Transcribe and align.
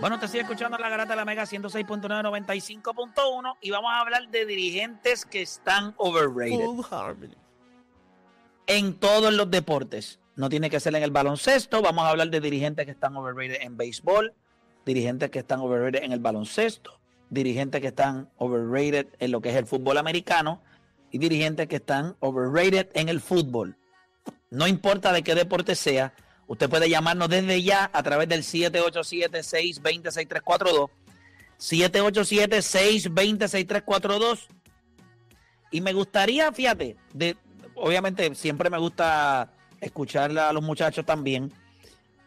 Bueno, 0.00 0.18
te 0.20 0.28
sigue 0.28 0.42
escuchando 0.42 0.76
la 0.76 0.90
garata 0.90 1.14
de 1.14 1.16
la 1.16 1.24
Mega 1.24 1.44
106.995.1 1.44 3.56
y 3.62 3.70
vamos 3.70 3.90
a 3.92 4.00
hablar 4.00 4.28
de 4.28 4.44
dirigentes 4.44 5.24
que 5.24 5.40
están 5.40 5.94
overrated. 5.96 6.60
En 8.66 8.92
todos 8.94 9.32
los 9.32 9.50
deportes. 9.50 10.20
No 10.36 10.50
tiene 10.50 10.68
que 10.68 10.80
ser 10.80 10.94
en 10.94 11.02
el 11.02 11.10
baloncesto. 11.10 11.80
Vamos 11.80 12.04
a 12.04 12.10
hablar 12.10 12.28
de 12.28 12.40
dirigentes 12.40 12.84
que 12.84 12.90
están 12.90 13.16
overrated 13.16 13.62
en 13.62 13.78
béisbol, 13.78 14.34
dirigentes 14.84 15.30
que 15.30 15.38
están 15.38 15.60
overrated 15.60 16.02
en 16.02 16.12
el 16.12 16.20
baloncesto, 16.20 17.00
dirigentes 17.30 17.80
que 17.80 17.88
están 17.88 18.28
overrated 18.36 19.06
en 19.18 19.30
lo 19.30 19.40
que 19.40 19.48
es 19.48 19.56
el 19.56 19.64
fútbol 19.64 19.96
americano 19.96 20.60
y 21.10 21.16
dirigentes 21.16 21.68
que 21.68 21.76
están 21.76 22.16
overrated 22.20 22.90
en 22.92 23.08
el 23.08 23.22
fútbol. 23.22 23.78
No 24.50 24.66
importa 24.66 25.10
de 25.12 25.22
qué 25.22 25.34
deporte 25.34 25.74
sea, 25.74 26.12
usted 26.46 26.68
puede 26.68 26.88
llamarnos 26.88 27.28
desde 27.28 27.62
ya 27.62 27.90
a 27.92 28.02
través 28.02 28.28
del 28.28 28.42
787-620-6342. 28.42 30.90
787-620-6342. 31.58 34.46
Y 35.70 35.80
me 35.80 35.92
gustaría, 35.92 36.52
fíjate, 36.52 36.96
de, 37.12 37.36
obviamente 37.74 38.34
siempre 38.34 38.70
me 38.70 38.78
gusta 38.78 39.52
escuchar 39.80 40.36
a 40.38 40.52
los 40.52 40.62
muchachos 40.62 41.04
también, 41.04 41.52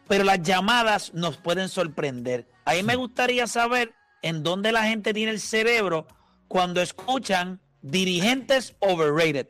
pero 0.08 0.24
las 0.24 0.42
llamadas 0.42 1.14
nos 1.14 1.36
pueden 1.36 1.68
sorprender. 1.68 2.46
A 2.64 2.74
mí 2.74 2.82
me 2.82 2.96
gustaría 2.96 3.46
saber 3.46 3.94
en 4.22 4.42
dónde 4.42 4.72
la 4.72 4.84
gente 4.84 5.14
tiene 5.14 5.32
el 5.32 5.40
cerebro 5.40 6.06
cuando 6.48 6.82
escuchan 6.82 7.60
dirigentes 7.82 8.74
overrated. 8.80 9.48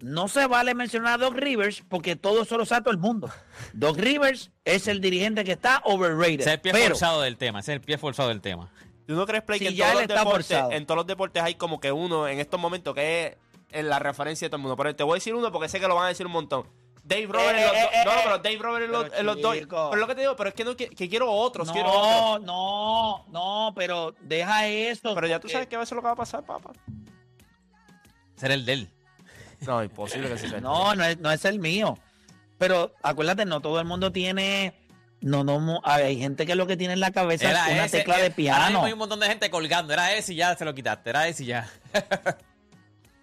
No 0.00 0.28
se 0.28 0.46
vale 0.46 0.74
mencionar 0.74 1.14
a 1.14 1.24
Doc 1.24 1.34
Rivers 1.34 1.82
porque 1.88 2.16
todo 2.16 2.42
eso 2.42 2.56
lo 2.56 2.64
sabe 2.64 2.82
todo 2.82 2.92
el 2.92 2.98
mundo. 2.98 3.30
Doc 3.72 3.98
Rivers 3.98 4.50
es 4.64 4.88
el 4.88 5.00
dirigente 5.00 5.44
que 5.44 5.52
está 5.52 5.82
overrated. 5.84 6.40
Es 6.40 6.46
el 6.46 6.60
pie 6.60 6.72
pero, 6.72 6.86
forzado 6.88 7.20
del 7.20 7.36
tema. 7.36 7.60
Es 7.60 7.68
el 7.68 7.80
pie 7.80 7.98
forzado 7.98 8.30
del 8.30 8.40
tema. 8.40 8.70
¿Tú 9.06 9.14
no 9.14 9.26
crees, 9.26 9.42
Play, 9.42 9.58
Sí, 9.58 9.64
que 9.66 9.70
en 9.72 9.76
ya 9.76 9.90
todos, 9.90 10.02
él 10.02 10.08
los 10.08 10.16
está 10.16 10.24
deportes, 10.24 10.76
en 10.78 10.86
todos 10.86 10.96
los 10.96 11.06
deportes 11.06 11.42
hay 11.42 11.54
como 11.56 11.80
que 11.80 11.92
uno 11.92 12.28
en 12.28 12.38
estos 12.38 12.60
momentos 12.60 12.94
que 12.94 13.26
es 13.26 13.36
en 13.72 13.88
la 13.88 13.98
referencia 13.98 14.46
de 14.46 14.50
todo 14.50 14.56
el 14.56 14.62
mundo? 14.62 14.76
Pero 14.76 14.94
te 14.94 15.02
voy 15.02 15.12
a 15.12 15.14
decir 15.16 15.34
uno 15.34 15.50
porque 15.52 15.68
sé 15.68 15.80
que 15.80 15.88
lo 15.88 15.94
van 15.94 16.06
a 16.06 16.08
decir 16.08 16.26
un 16.26 16.32
montón. 16.32 16.64
Dave 17.02 17.26
Robert 17.26 17.58
en 17.58 17.64
los 17.64 17.74
eh, 17.74 17.88
eh, 17.92 18.04
No, 18.04 18.12
eh. 18.12 18.20
pero 18.22 18.38
Dave 18.38 18.58
Robert 18.58 18.84
en 18.84 18.92
los, 18.92 19.06
en 19.12 19.26
los 19.26 19.40
dos. 19.40 19.56
Pero 19.56 19.96
lo 19.96 20.06
que 20.06 20.14
te 20.14 20.20
digo, 20.20 20.36
pero 20.36 20.48
es 20.50 20.54
que 20.54 20.64
no 20.64 20.76
que, 20.76 20.88
que 20.90 21.08
quiero 21.08 21.30
otros, 21.30 21.70
quiero 21.72 21.90
otros. 21.90 22.46
no, 22.46 23.24
no, 23.26 23.26
no, 23.30 23.72
pero 23.74 24.14
deja 24.20 24.68
eso. 24.68 25.14
Pero 25.14 25.26
ya 25.26 25.40
tú 25.40 25.48
sabes 25.48 25.66
que 25.66 25.76
a 25.76 25.80
veces 25.80 25.94
lo 25.96 26.02
que 26.02 26.06
va 26.06 26.12
a 26.12 26.16
pasar, 26.16 26.44
papá. 26.44 26.70
Ese 28.36 28.46
era 28.46 28.54
el 28.54 28.64
de 28.64 28.72
él. 28.74 28.90
No, 29.66 29.82
imposible 29.82 30.28
que 30.28 30.38
se 30.38 30.48
sea. 30.50 30.60
No, 30.60 30.94
no 30.94 31.04
es, 31.04 31.18
no 31.18 31.30
es 31.30 31.44
el 31.44 31.58
mío. 31.58 31.98
Pero 32.58 32.94
acuérdate, 33.02 33.44
no 33.44 33.60
todo 33.60 33.80
el 33.80 33.86
mundo 33.86 34.12
tiene. 34.12 34.74
No, 35.22 35.44
no, 35.44 35.80
hay 35.84 36.18
gente 36.18 36.46
que 36.46 36.54
lo 36.54 36.66
que 36.66 36.78
tiene 36.78 36.94
en 36.94 37.00
la 37.00 37.10
cabeza 37.10 37.50
Era 37.50 37.66
es 37.68 37.74
una 37.74 37.84
ese, 37.84 37.98
tecla 37.98 38.16
de 38.18 38.30
piano. 38.30 38.84
hay 38.84 38.92
un 38.92 38.98
montón 38.98 39.20
de 39.20 39.26
gente 39.26 39.50
colgando. 39.50 39.92
Era 39.92 40.14
ese 40.14 40.32
y 40.32 40.36
ya 40.36 40.56
se 40.56 40.64
lo 40.64 40.74
quitaste. 40.74 41.10
Era 41.10 41.28
ese 41.28 41.42
y 41.44 41.46
ya. 41.46 41.68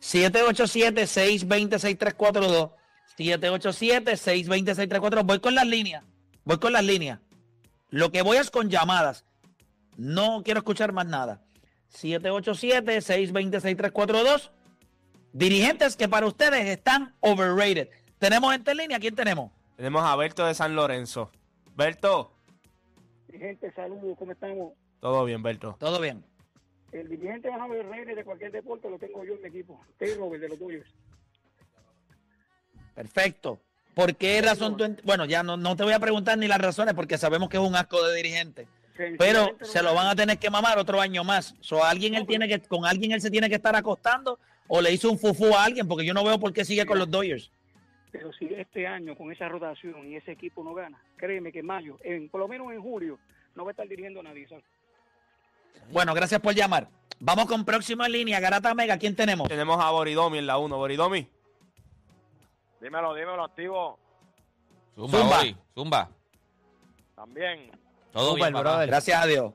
787-620-6342. 0.02 2.72
787-620-6342. 3.18 5.26
Voy 5.26 5.40
con 5.40 5.56
las 5.56 5.66
líneas. 5.66 6.04
Voy 6.44 6.60
con 6.60 6.72
las 6.74 6.84
líneas. 6.84 7.20
Lo 7.90 8.12
que 8.12 8.22
voy 8.22 8.38
es 8.38 8.52
con 8.52 8.70
llamadas. 8.70 9.26
No 9.96 10.44
quiero 10.44 10.60
escuchar 10.60 10.92
más 10.94 11.08
nada. 11.08 11.42
787-620-6342. 12.00 14.52
Dirigentes 15.34 15.96
que 15.96 16.08
para 16.08 16.26
ustedes 16.26 16.66
están 16.66 17.14
overrated. 17.20 17.90
Tenemos 18.20 18.52
gente 18.52 18.72
en 18.72 18.78
línea. 18.78 19.00
¿Quién 19.00 19.16
tenemos? 19.16 19.52
Tenemos 19.76 20.04
a 20.04 20.16
Berto 20.16 20.46
de 20.46 20.54
San 20.54 20.76
Lorenzo. 20.76 21.32
Berto, 21.76 22.34
Dirigente, 23.28 23.72
saludos, 23.74 24.18
¿cómo 24.18 24.32
estamos? 24.32 24.74
todo 25.00 25.26
bien, 25.26 25.44
Berto. 25.44 25.76
Todo 25.80 26.00
bien. 26.02 26.24
El 26.92 27.08
dirigente 27.10 27.52
más 27.52 27.70
reyes 27.70 28.16
de 28.16 28.24
cualquier 28.24 28.52
deporte 28.52 28.90
lo 28.90 28.98
tengo 28.98 29.24
yo 29.24 29.36
en 29.36 29.42
mi 29.42 29.50
equipo. 29.50 29.80
Tay 30.00 30.16
Robert 30.16 30.42
de 30.42 30.50
los 30.50 30.58
Dodgers. 30.60 30.90
Perfecto. 32.96 33.60
¿Por 33.94 34.16
qué 34.16 34.42
razón 34.42 34.78
tú 34.78 34.96
Bueno, 35.04 35.26
ya 35.26 35.44
no, 35.44 35.58
no 35.58 35.76
te 35.76 35.84
voy 35.84 35.94
a 35.94 36.00
preguntar 36.00 36.38
ni 36.38 36.48
las 36.48 36.60
razones 36.60 36.94
porque 36.94 37.18
sabemos 37.18 37.50
que 37.50 37.58
es 37.58 37.64
un 37.64 37.76
asco 37.76 38.02
de 38.08 38.16
dirigente. 38.16 38.68
Pero 39.18 39.58
se 39.62 39.82
lo 39.84 39.94
van 39.94 40.08
a 40.08 40.16
tener 40.16 40.38
que 40.38 40.50
mamar 40.50 40.78
otro 40.78 41.00
año 41.00 41.24
más. 41.24 41.56
So, 41.62 41.84
alguien 41.84 42.16
él 42.16 42.26
tiene 42.26 42.48
que, 42.48 42.60
con 42.60 42.86
alguien 42.86 43.12
él 43.12 43.22
se 43.22 43.32
tiene 43.32 43.50
que 43.50 43.56
estar 43.56 43.76
acostando 43.76 44.40
o 44.68 44.82
le 44.82 44.92
hizo 44.92 45.10
un 45.12 45.20
fufu 45.20 45.56
a 45.56 45.64
alguien 45.64 45.88
porque 45.88 46.06
yo 46.06 46.14
no 46.14 46.24
veo 46.24 46.40
por 46.40 46.54
qué 46.54 46.66
sigue 46.66 46.86
con 46.86 47.00
los 47.00 47.10
Dodgers. 47.10 47.52
Pero 48.12 48.32
si 48.34 48.46
este 48.54 48.88
año 48.88 49.16
con 49.16 49.32
esa 49.32 49.48
rotación 49.50 50.08
y 50.08 50.16
ese 50.16 50.32
equipo 50.32 50.64
no 50.64 50.74
gana, 50.74 51.00
créeme 51.18 51.52
que 51.52 51.60
en 51.60 51.66
mayo, 51.66 51.98
en, 52.04 52.30
por 52.30 52.42
lo 52.42 52.48
menos 52.48 52.72
en 52.72 52.82
julio, 52.82 53.20
no 53.56 53.64
va 53.64 53.72
a 53.72 53.74
estar 53.74 53.88
dirigiendo 53.88 54.22
a 54.22 54.24
nadie. 54.24 54.48
¿sabes? 54.48 54.64
Bueno, 55.92 56.14
gracias 56.14 56.42
por 56.42 56.54
llamar. 56.54 56.88
Vamos 57.20 57.46
con 57.46 57.66
próximo 57.66 58.06
en 58.06 58.12
línea, 58.12 58.40
Garata 58.40 58.74
Mega. 58.74 58.98
¿Quién 58.98 59.16
tenemos? 59.16 59.48
Tenemos 59.48 59.84
a 59.84 59.90
Boridomi 59.92 60.38
en 60.38 60.48
la 60.48 60.58
1. 60.58 60.78
Boridomi. 60.78 61.28
Dímelo, 62.80 63.14
dímelo, 63.16 63.44
activo. 63.44 64.00
Zumba, 64.96 65.20
Zumba. 65.20 65.44
Zumba. 65.74 66.10
También. 67.16 67.72
Todo 68.12 68.30
Super, 68.32 68.44
bien, 68.44 68.54
papá. 68.54 68.70
brother. 68.72 68.88
Gracias 68.88 69.22
a 69.24 69.26
Dios. 69.28 69.54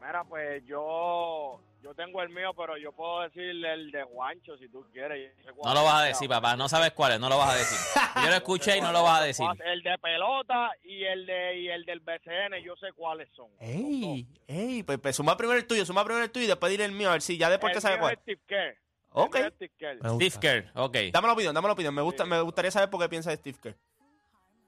Mira, 0.00 0.24
pues 0.24 0.64
yo 0.66 1.60
yo 1.82 1.94
tengo 1.94 2.20
el 2.22 2.28
mío, 2.30 2.52
pero 2.56 2.76
yo 2.76 2.90
puedo 2.92 3.20
decirle 3.22 3.72
el 3.72 3.90
de 3.92 4.02
Juancho 4.04 4.56
si 4.58 4.68
tú 4.68 4.84
quieres. 4.92 5.32
No 5.64 5.72
lo 5.74 5.84
vas 5.84 6.02
a 6.02 6.04
decir, 6.06 6.28
papá. 6.28 6.56
No 6.56 6.68
sabes 6.68 6.92
cuál 6.92 7.12
es. 7.12 7.20
No 7.20 7.28
lo 7.28 7.38
vas 7.38 7.54
a 7.54 7.56
decir. 7.56 7.78
Yo 8.24 8.30
lo 8.30 8.36
escuché 8.36 8.78
y 8.78 8.80
no 8.80 8.92
lo 8.92 9.02
vas 9.02 9.20
a 9.20 9.24
decir. 9.24 9.46
El 9.64 9.82
de 9.82 9.98
pelota 9.98 10.70
y 10.82 11.04
el 11.04 11.26
de 11.26 11.60
y 11.60 11.68
el 11.68 11.84
del 11.84 12.00
BCN, 12.00 12.64
yo 12.64 12.74
sé 12.76 12.92
cuáles 12.94 13.28
son. 13.36 13.48
Ey, 13.60 14.26
ey, 14.48 14.82
pues, 14.84 14.98
pues 14.98 15.14
suma 15.14 15.36
primero 15.36 15.58
el 15.58 15.66
tuyo, 15.66 15.84
suma 15.84 16.02
primero 16.02 16.24
el 16.24 16.30
tuyo 16.30 16.46
y 16.46 16.48
después 16.48 16.70
dile 16.72 16.86
el 16.86 16.92
mío, 16.92 17.10
a 17.10 17.12
ver 17.12 17.20
si 17.22 17.36
ya 17.36 17.50
después 17.50 17.70
el 17.72 17.76
que 17.76 17.80
sabe 17.82 17.98
cuál. 17.98 18.14
es 18.14 18.20
Steve 18.20 18.40
Kerr. 18.46 18.76
Ok. 19.10 19.36
Steve 19.54 19.72
Kerr. 19.78 20.02
Me 20.02 20.10
gusta. 20.10 20.30
Steve 20.30 20.40
Kerr. 20.40 20.70
Ok. 20.80 20.96
Dame 21.12 21.26
la 21.26 21.32
opinión, 21.34 21.54
dame 21.54 21.68
la 21.68 21.72
opinión. 21.74 21.94
Me, 21.94 22.02
gusta, 22.02 22.24
Sí. 22.24 22.30
me 22.30 22.40
gustaría 22.40 22.70
saber 22.70 22.88
por 22.90 23.00
qué 23.02 23.08
piensa 23.10 23.30
de 23.30 23.36
Steve 23.36 23.58
Kerr. 23.62 23.76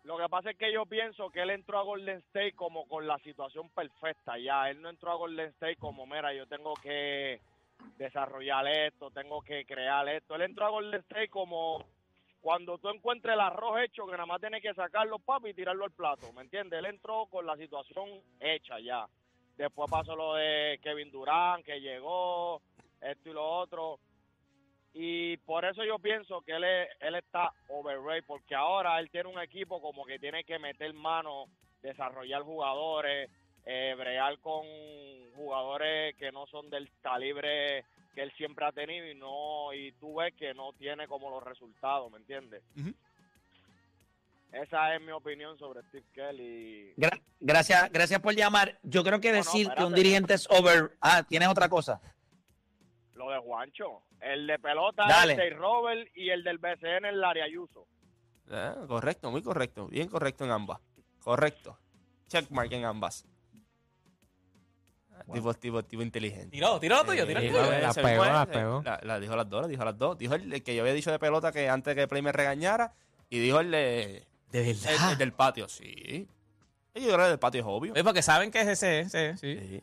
Lo 0.08 0.16
que 0.16 0.28
pasa 0.30 0.52
es 0.52 0.56
que 0.56 0.72
yo 0.72 0.86
pienso 0.86 1.28
que 1.28 1.42
él 1.42 1.50
entró 1.50 1.78
a 1.78 1.82
Golden 1.82 2.16
State 2.28 2.54
como 2.54 2.88
con 2.88 3.06
la 3.06 3.18
situación 3.18 3.68
perfecta 3.68 4.38
ya. 4.38 4.70
Él 4.70 4.80
no 4.80 4.88
entró 4.88 5.10
a 5.10 5.16
Golden 5.16 5.50
State 5.50 5.76
como, 5.76 6.06
mira, 6.06 6.32
yo 6.32 6.46
tengo 6.46 6.72
que 6.72 7.42
desarrollar 7.98 8.66
esto, 8.68 9.10
tengo 9.10 9.42
que 9.42 9.66
crear 9.66 10.08
esto. 10.08 10.34
Él 10.36 10.40
entró 10.40 10.64
a 10.64 10.70
Golden 10.70 11.00
State 11.00 11.28
como 11.28 11.84
cuando 12.40 12.78
tú 12.78 12.88
encuentres 12.88 13.34
el 13.34 13.40
arroz 13.40 13.82
hecho, 13.82 14.06
que 14.06 14.12
nada 14.12 14.24
más 14.24 14.40
tienes 14.40 14.62
que 14.62 14.72
sacarlo, 14.72 15.18
papi, 15.18 15.50
y 15.50 15.54
tirarlo 15.54 15.84
al 15.84 15.90
plato, 15.90 16.32
¿me 16.32 16.40
entiendes? 16.40 16.78
Él 16.78 16.86
entró 16.86 17.26
con 17.26 17.44
la 17.44 17.58
situación 17.58 18.08
hecha 18.40 18.80
ya. 18.80 19.06
Después 19.58 19.90
pasó 19.90 20.16
lo 20.16 20.36
de 20.36 20.80
Kevin 20.82 21.10
Durant, 21.10 21.62
que 21.66 21.82
llegó, 21.82 22.62
esto 23.02 23.28
y 23.28 23.34
lo 23.34 23.46
otro. 23.46 24.00
Y 24.94 25.36
por 25.38 25.64
eso 25.64 25.84
yo 25.84 25.98
pienso 25.98 26.40
que 26.42 26.52
él, 26.52 26.64
es- 26.64 26.88
él 27.00 27.14
está 27.14 27.52
overrated, 27.68 28.24
porque 28.26 28.54
ahora 28.54 28.98
él 28.98 29.10
tiene 29.10 29.28
un 29.28 29.40
equipo 29.40 29.80
como 29.80 30.04
que 30.04 30.18
tiene 30.18 30.44
que 30.44 30.58
meter 30.58 30.92
mano, 30.94 31.46
desarrollar 31.82 32.42
jugadores, 32.42 33.30
eh, 33.66 33.94
bregar 33.96 34.38
con 34.38 34.64
jugadores 35.36 36.16
que 36.16 36.32
no 36.32 36.46
son 36.46 36.70
del 36.70 36.90
calibre 37.02 37.84
que 38.14 38.22
él 38.22 38.32
siempre 38.36 38.64
ha 38.64 38.72
tenido 38.72 39.06
y 39.06 39.14
no 39.14 39.72
y 39.74 39.92
tú 39.92 40.16
ves 40.16 40.34
que 40.34 40.52
no 40.54 40.72
tiene 40.72 41.06
como 41.06 41.30
los 41.30 41.44
resultados, 41.44 42.10
¿me 42.10 42.18
entiendes? 42.18 42.62
Esa 44.52 44.94
es 44.94 45.00
mi 45.02 45.12
opinión 45.12 45.58
sobre 45.58 45.82
Steve 45.82 46.06
Kelly. 46.14 46.94
Gra- 46.96 47.20
gracias, 47.38 47.92
gracias 47.92 48.20
por 48.20 48.34
llamar. 48.34 48.78
Yo 48.82 49.04
creo 49.04 49.20
que 49.20 49.28
No, 49.30 49.36
no, 49.36 49.42
decir 49.44 49.68
que 49.76 49.84
un 49.84 49.94
dirigente 49.94 50.34
es 50.34 50.48
over. 50.50 50.92
Ah, 51.02 51.22
tienes 51.28 51.48
otra 51.48 51.68
cosa. 51.68 52.00
Lo 53.14 53.30
de 53.30 53.38
Juancho, 53.38 54.02
el 54.20 54.46
de 54.46 54.58
pelota 54.58 55.04
Dale. 55.08 55.32
es 55.34 55.38
Tay 55.38 55.50
Robert 55.50 56.08
y 56.14 56.30
el 56.30 56.42
del 56.44 56.58
BCN 56.58 57.06
es 57.06 57.14
Larry 57.14 57.40
Ayuso. 57.42 57.86
Ah, 58.50 58.74
correcto, 58.86 59.30
muy 59.30 59.42
correcto. 59.42 59.88
Bien 59.88 60.08
correcto 60.08 60.44
en 60.44 60.50
ambas. 60.50 60.80
Correcto. 61.20 61.78
Checkmark 62.28 62.72
en 62.72 62.84
ambas. 62.84 63.26
Ah, 65.12 65.24
Tipo, 65.32 65.52
tipo, 65.54 65.82
tipo 65.84 66.02
inteligente. 66.02 66.50
Tiró, 66.50 66.78
tiró 66.78 66.96
lo 66.96 67.04
tuyo, 67.04 67.26
tiró 67.26 67.40
el 67.40 67.46
Eh, 67.46 67.48
tuyo. 67.50 67.72
eh, 67.72 67.80
la 67.82 67.92
pegó, 67.94 68.24
la 68.24 68.42
eh, 68.44 68.46
pegó. 68.46 68.82
La, 68.84 69.00
la 69.02 69.20
dijo 69.20 69.36
las 69.36 69.48
dos, 69.48 69.62
la 69.62 69.68
dijo 69.68 69.84
las 69.84 69.98
dos. 69.98 70.16
Dijo 70.16 70.34
el, 70.34 70.52
el 70.52 70.62
que 70.62 70.74
yo 70.74 70.82
había 70.82 70.94
dicho 70.94 71.10
de 71.10 71.18
pelota 71.18 71.52
que 71.52 71.68
antes 71.68 71.94
que 71.94 72.06
Play 72.08 72.22
me 72.22 72.32
regañara. 72.32 72.92
Y 73.28 73.38
dijo 73.40 73.60
el, 73.60 73.70
de- 73.70 74.26
De 74.52 74.70
el- 74.70 74.76
verdad. 74.78 75.12
el 75.12 75.18
del 75.18 75.32
patio, 75.32 75.68
sí. 75.68 76.26
Y 76.94 77.00
yo 77.00 77.06
creo 77.08 77.16
que 77.18 77.24
el 77.24 77.30
del 77.30 77.38
patio 77.38 77.60
es 77.60 77.66
obvio. 77.68 77.94
Es 77.94 78.02
porque 78.02 78.22
saben 78.22 78.50
que 78.50 78.60
es 78.62 78.68
ese, 78.68 79.00
ese, 79.00 79.36
sí. 79.36 79.58
Sí. 79.58 79.82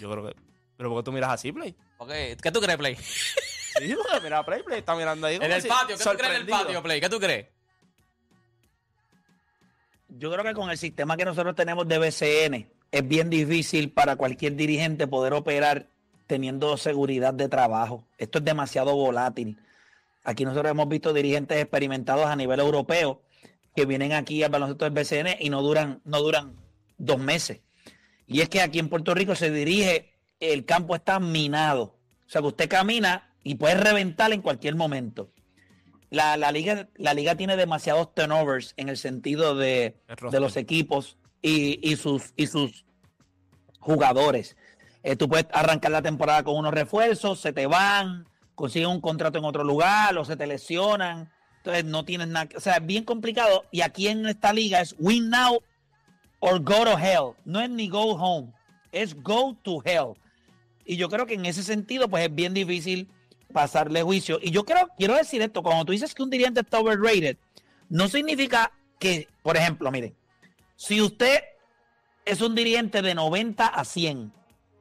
Yo 0.00 0.10
creo 0.10 0.26
que. 0.26 0.34
Pero 0.76 0.90
¿por 0.90 0.98
qué 1.00 1.04
tú 1.04 1.12
miras 1.12 1.30
así, 1.30 1.52
Play? 1.52 1.76
Porque, 1.98 2.36
¿Qué 2.42 2.52
tú 2.52 2.60
crees, 2.60 2.78
Play? 2.78 2.96
Sí, 2.96 3.94
porque 3.94 4.20
mira, 4.22 4.44
Play, 4.44 4.62
Play 4.62 4.78
está 4.78 4.94
mirando 4.94 5.26
ahí. 5.26 5.36
En 5.36 5.52
el 5.52 5.62
patio, 5.66 5.96
¿qué 5.96 6.04
tú 6.04 6.10
crees 6.16 6.34
en 6.34 6.40
el 6.40 6.46
patio, 6.46 6.82
Play? 6.82 7.00
¿Qué 7.00 7.08
tú 7.08 7.18
crees? 7.18 7.46
Yo 10.08 10.32
creo 10.32 10.44
que 10.44 10.54
con 10.54 10.70
el 10.70 10.78
sistema 10.78 11.16
que 11.16 11.24
nosotros 11.24 11.54
tenemos 11.54 11.86
de 11.86 11.98
BCN 11.98 12.70
es 12.90 13.08
bien 13.08 13.28
difícil 13.28 13.90
para 13.92 14.16
cualquier 14.16 14.56
dirigente 14.56 15.06
poder 15.06 15.34
operar 15.34 15.88
teniendo 16.26 16.76
seguridad 16.76 17.34
de 17.34 17.48
trabajo. 17.48 18.06
Esto 18.16 18.38
es 18.38 18.44
demasiado 18.44 18.94
volátil. 18.94 19.58
Aquí 20.24 20.44
nosotros 20.44 20.70
hemos 20.70 20.88
visto 20.88 21.12
dirigentes 21.12 21.58
experimentados 21.60 22.26
a 22.26 22.36
nivel 22.36 22.60
europeo 22.60 23.22
que 23.74 23.84
vienen 23.84 24.12
aquí 24.12 24.42
al 24.42 24.50
baloncesto 24.50 24.86
del 24.88 24.94
BCN 24.94 25.36
y 25.38 25.50
no 25.50 25.62
duran, 25.62 26.00
no 26.04 26.20
duran 26.20 26.56
dos 26.96 27.18
meses. 27.18 27.60
Y 28.26 28.40
es 28.40 28.48
que 28.48 28.60
aquí 28.60 28.78
en 28.78 28.88
Puerto 28.88 29.14
Rico 29.14 29.36
se 29.36 29.50
dirige, 29.50 30.14
el 30.40 30.64
campo 30.64 30.94
está 30.94 31.20
minado. 31.20 31.96
O 32.26 32.28
sea 32.28 32.40
que 32.40 32.48
usted 32.48 32.68
camina 32.68 33.34
y 33.42 33.54
puede 33.54 33.76
reventar 33.76 34.32
en 34.32 34.42
cualquier 34.42 34.74
momento. 34.74 35.30
La, 36.10 36.36
la 36.36 36.52
liga, 36.52 36.88
la 36.96 37.14
liga 37.14 37.36
tiene 37.36 37.56
demasiados 37.56 38.14
turnovers 38.14 38.74
en 38.76 38.88
el 38.88 38.96
sentido 38.96 39.54
de, 39.56 39.96
El 40.08 40.30
de 40.30 40.40
los 40.40 40.56
equipos 40.56 41.16
y, 41.42 41.78
y 41.88 41.96
sus, 41.96 42.32
y 42.36 42.46
sus 42.46 42.84
jugadores. 43.80 44.56
Eh, 45.02 45.14
tú 45.14 45.28
puedes 45.28 45.46
arrancar 45.52 45.92
la 45.92 46.02
temporada 46.02 46.42
con 46.42 46.56
unos 46.56 46.74
refuerzos, 46.74 47.40
se 47.40 47.52
te 47.52 47.66
van, 47.66 48.26
consiguen 48.56 48.88
un 48.88 49.00
contrato 49.00 49.38
en 49.38 49.44
otro 49.44 49.62
lugar 49.62 50.16
o 50.18 50.24
se 50.24 50.36
te 50.36 50.46
lesionan. 50.46 51.30
Entonces 51.58 51.84
no 51.84 52.04
tienes 52.04 52.28
nada. 52.28 52.48
O 52.56 52.60
sea, 52.60 52.76
es 52.76 52.86
bien 52.86 53.04
complicado. 53.04 53.64
Y 53.70 53.82
aquí 53.82 54.08
en 54.08 54.26
esta 54.26 54.52
liga 54.52 54.80
es 54.80 54.94
win 54.98 55.30
now 55.30 55.60
or 56.40 56.60
go 56.60 56.84
to 56.84 56.98
hell. 56.98 57.34
No 57.44 57.60
es 57.60 57.70
ni 57.70 57.88
go 57.88 58.14
home, 58.14 58.52
es 58.92 59.14
go 59.22 59.56
to 59.62 59.80
hell. 59.84 60.14
Y 60.86 60.96
yo 60.96 61.08
creo 61.08 61.26
que 61.26 61.34
en 61.34 61.44
ese 61.46 61.62
sentido, 61.62 62.08
pues 62.08 62.24
es 62.24 62.34
bien 62.34 62.54
difícil 62.54 63.08
pasarle 63.52 64.02
juicio. 64.02 64.38
Y 64.40 64.50
yo 64.50 64.64
creo, 64.64 64.88
quiero 64.96 65.14
decir 65.16 65.42
esto, 65.42 65.62
cuando 65.62 65.84
tú 65.84 65.92
dices 65.92 66.14
que 66.14 66.22
un 66.22 66.30
dirigente 66.30 66.60
está 66.60 66.78
overrated, 66.78 67.36
no 67.88 68.08
significa 68.08 68.72
que, 68.98 69.28
por 69.42 69.56
ejemplo, 69.56 69.90
mire, 69.90 70.14
si 70.76 71.00
usted 71.00 71.40
es 72.24 72.40
un 72.40 72.54
dirigente 72.54 73.02
de 73.02 73.14
90 73.14 73.66
a 73.66 73.84
100, 73.84 74.32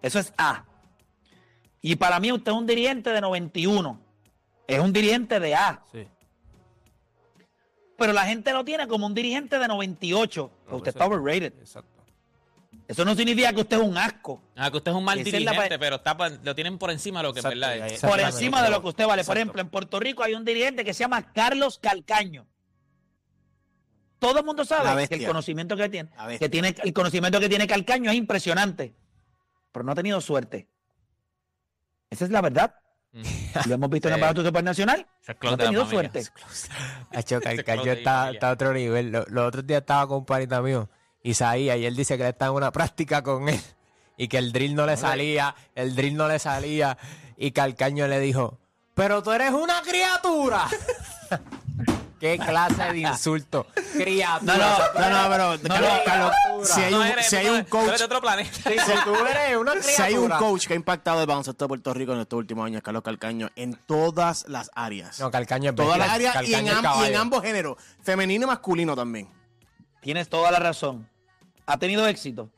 eso 0.01 0.19
es 0.19 0.33
A. 0.37 0.65
Y 1.81 1.95
para 1.95 2.19
mí 2.19 2.31
usted 2.31 2.51
es 2.51 2.57
un 2.57 2.65
dirigente 2.65 3.11
de 3.11 3.21
91, 3.21 3.99
es 4.67 4.79
un 4.79 4.93
dirigente 4.93 5.39
de 5.39 5.55
A. 5.55 5.83
Sí. 5.91 6.07
Pero 7.97 8.13
la 8.13 8.25
gente 8.25 8.51
lo 8.51 8.65
tiene 8.65 8.87
como 8.87 9.05
un 9.05 9.13
dirigente 9.13 9.57
de 9.57 9.67
98. 9.67 10.51
No, 10.69 10.75
usted 10.77 10.89
eso- 10.89 10.99
está 10.99 11.05
overrated. 11.05 11.53
Exacto. 11.59 11.94
Eso 12.87 13.03
no 13.05 13.15
significa 13.15 13.51
que 13.53 13.61
usted 13.61 13.77
es 13.77 13.83
un 13.83 13.97
asco. 13.97 14.41
Ah, 14.55 14.69
que 14.69 14.77
usted 14.77 14.91
es 14.91 14.97
un 14.97 15.03
mal 15.03 15.19
Esa 15.19 15.27
es 15.29 15.33
la 15.43 15.51
dirigente, 15.51 15.75
pa- 15.75 15.79
pero 15.79 15.95
está 15.97 16.15
pa- 16.17 16.29
lo 16.29 16.55
tienen 16.55 16.77
por 16.77 16.91
encima 16.91 17.19
de 17.19 17.23
lo 17.27 17.33
que 17.33 17.39
es 17.39 17.45
Exacto, 17.45 17.59
verdad. 17.59 17.75
y 17.75 17.81
ahí- 17.81 17.95
es. 17.95 17.99
Por 18.01 18.09
Exactamente. 18.11 18.35
encima 18.37 18.63
de 18.63 18.69
lo 18.69 18.81
que 18.81 18.87
usted 18.89 19.05
vale. 19.07 19.23
Por 19.23 19.37
Exacto. 19.37 19.39
ejemplo, 19.39 19.61
en 19.61 19.69
Puerto 19.69 19.99
Rico 19.99 20.23
hay 20.23 20.33
un 20.35 20.45
dirigente 20.45 20.85
que 20.85 20.93
se 20.93 20.99
llama 21.03 21.33
Carlos 21.33 21.79
Calcaño. 21.79 22.47
Todo 24.19 24.39
el 24.39 24.45
mundo 24.45 24.63
La 24.63 24.67
sabe 24.67 24.89
que 24.89 24.95
bestia. 24.95 25.17
el 25.17 25.25
conocimiento 25.27 25.75
que 25.75 25.89
tiene, 25.89 26.09
La 26.15 26.27
bestia. 26.27 26.45
que 26.45 26.49
tiene, 26.49 26.75
el 26.83 26.93
conocimiento 26.93 27.39
que 27.39 27.49
tiene 27.49 27.67
Calcaño 27.67 28.09
es 28.11 28.17
impresionante. 28.17 28.95
Pero 29.71 29.83
no 29.83 29.91
ha 29.91 29.95
tenido 29.95 30.21
suerte. 30.21 30.69
Esa 32.09 32.25
es 32.25 32.31
la 32.31 32.41
verdad. 32.41 32.75
Mm. 33.11 33.23
Lo 33.67 33.75
hemos 33.75 33.89
visto 33.89 34.07
en 34.09 34.13
el 34.15 34.19
Sí. 34.19 34.25
Ese 35.21 35.31
es 35.31 35.37
No 35.41 35.49
ha 35.49 35.51
de 35.51 35.57
la 35.57 35.63
tenido 35.65 35.85
familia. 35.85 36.11
suerte. 36.11 36.31
Hacho, 37.17 37.37
Ese 37.37 37.63
Calcaño 37.63 37.91
está, 37.91 38.31
está 38.31 38.49
a 38.49 38.53
otro 38.53 38.73
nivel. 38.73 39.11
Lo- 39.11 39.25
Los 39.27 39.47
otros 39.47 39.65
días 39.67 39.81
estaba 39.81 40.07
con 40.07 40.17
un 40.19 40.25
panita 40.25 40.61
mío, 40.61 40.89
Isaías, 41.29 41.77
y 41.77 41.85
él 41.85 41.95
dice 41.95 42.17
que 42.17 42.23
él 42.23 42.29
está 42.29 42.45
en 42.47 42.51
una 42.53 42.71
práctica 42.71 43.21
con 43.23 43.49
él 43.49 43.59
y 44.17 44.27
que 44.27 44.37
el 44.37 44.51
drill 44.51 44.75
no 44.75 44.85
le 44.85 44.95
salía, 44.97 45.55
el 45.75 45.95
drill 45.95 46.15
no 46.15 46.27
le 46.27 46.39
salía, 46.39 46.97
y 47.37 47.51
Calcaño 47.51 48.07
le 48.07 48.19
dijo, 48.19 48.57
pero 48.93 49.21
tú 49.23 49.31
eres 49.31 49.51
una 49.51 49.81
criatura. 49.81 50.67
¿Qué 52.19 52.37
clase 52.37 52.93
de 52.93 52.99
insulto? 52.99 53.67
Criatura. 53.91 54.55
No, 54.57 54.57
no, 54.57 55.09
No, 55.09 55.23
no, 55.23 55.29
pero 55.29 55.69
Carlos, 55.75 55.91
Carlos, 56.05 56.31
si 56.63 56.81
hay 56.81 56.91
No 56.93 56.99
un, 57.01 57.05
eres- 57.07 57.27
si 57.27 57.35
hay 57.35 57.45
no 57.45 57.51
un 57.51 57.57
eres- 57.59 57.71
eres 57.73 57.85
coach, 57.85 57.97
de 57.99 58.03
otro 58.05 58.21
planeta. 58.21 58.51
Si 58.53 59.03
tú 59.03 59.15
eres 59.25 59.57
una 59.57 59.71
criatura. 59.73 59.81
si 59.95 60.01
hay 60.01 60.13
un 60.15 60.29
coach 60.29 60.65
que 60.67 60.73
ha 60.73 60.75
impactado 60.77 61.19
el 61.21 61.27
baloncesto 61.27 61.65
de 61.65 61.67
Puerto 61.69 61.93
Rico 61.93 62.13
en 62.13 62.21
estos 62.21 62.37
últimos 62.37 62.65
años, 62.65 62.81
Carlos 62.81 63.03
Calcaño, 63.03 63.49
en 63.57 63.75
todas 63.85 64.45
las 64.47 64.71
áreas. 64.75 65.19
No, 65.19 65.29
Calcaño 65.29 65.71
es 65.71 65.75
todas 65.75 65.97
las 65.97 66.09
áreas 66.09 66.35
y 66.47 66.53
en, 66.55 66.65
y 66.65 66.69
en 66.69 67.15
ambos 67.17 67.43
géneros, 67.43 67.77
femenino 68.01 68.45
y 68.45 68.47
masculino 68.47 68.95
también. 68.95 69.27
Tienes 70.01 70.29
toda 70.29 70.51
la 70.51 70.59
razón. 70.59 71.09
Ha 71.65 71.77
tenido 71.77 72.07
éxito. 72.07 72.49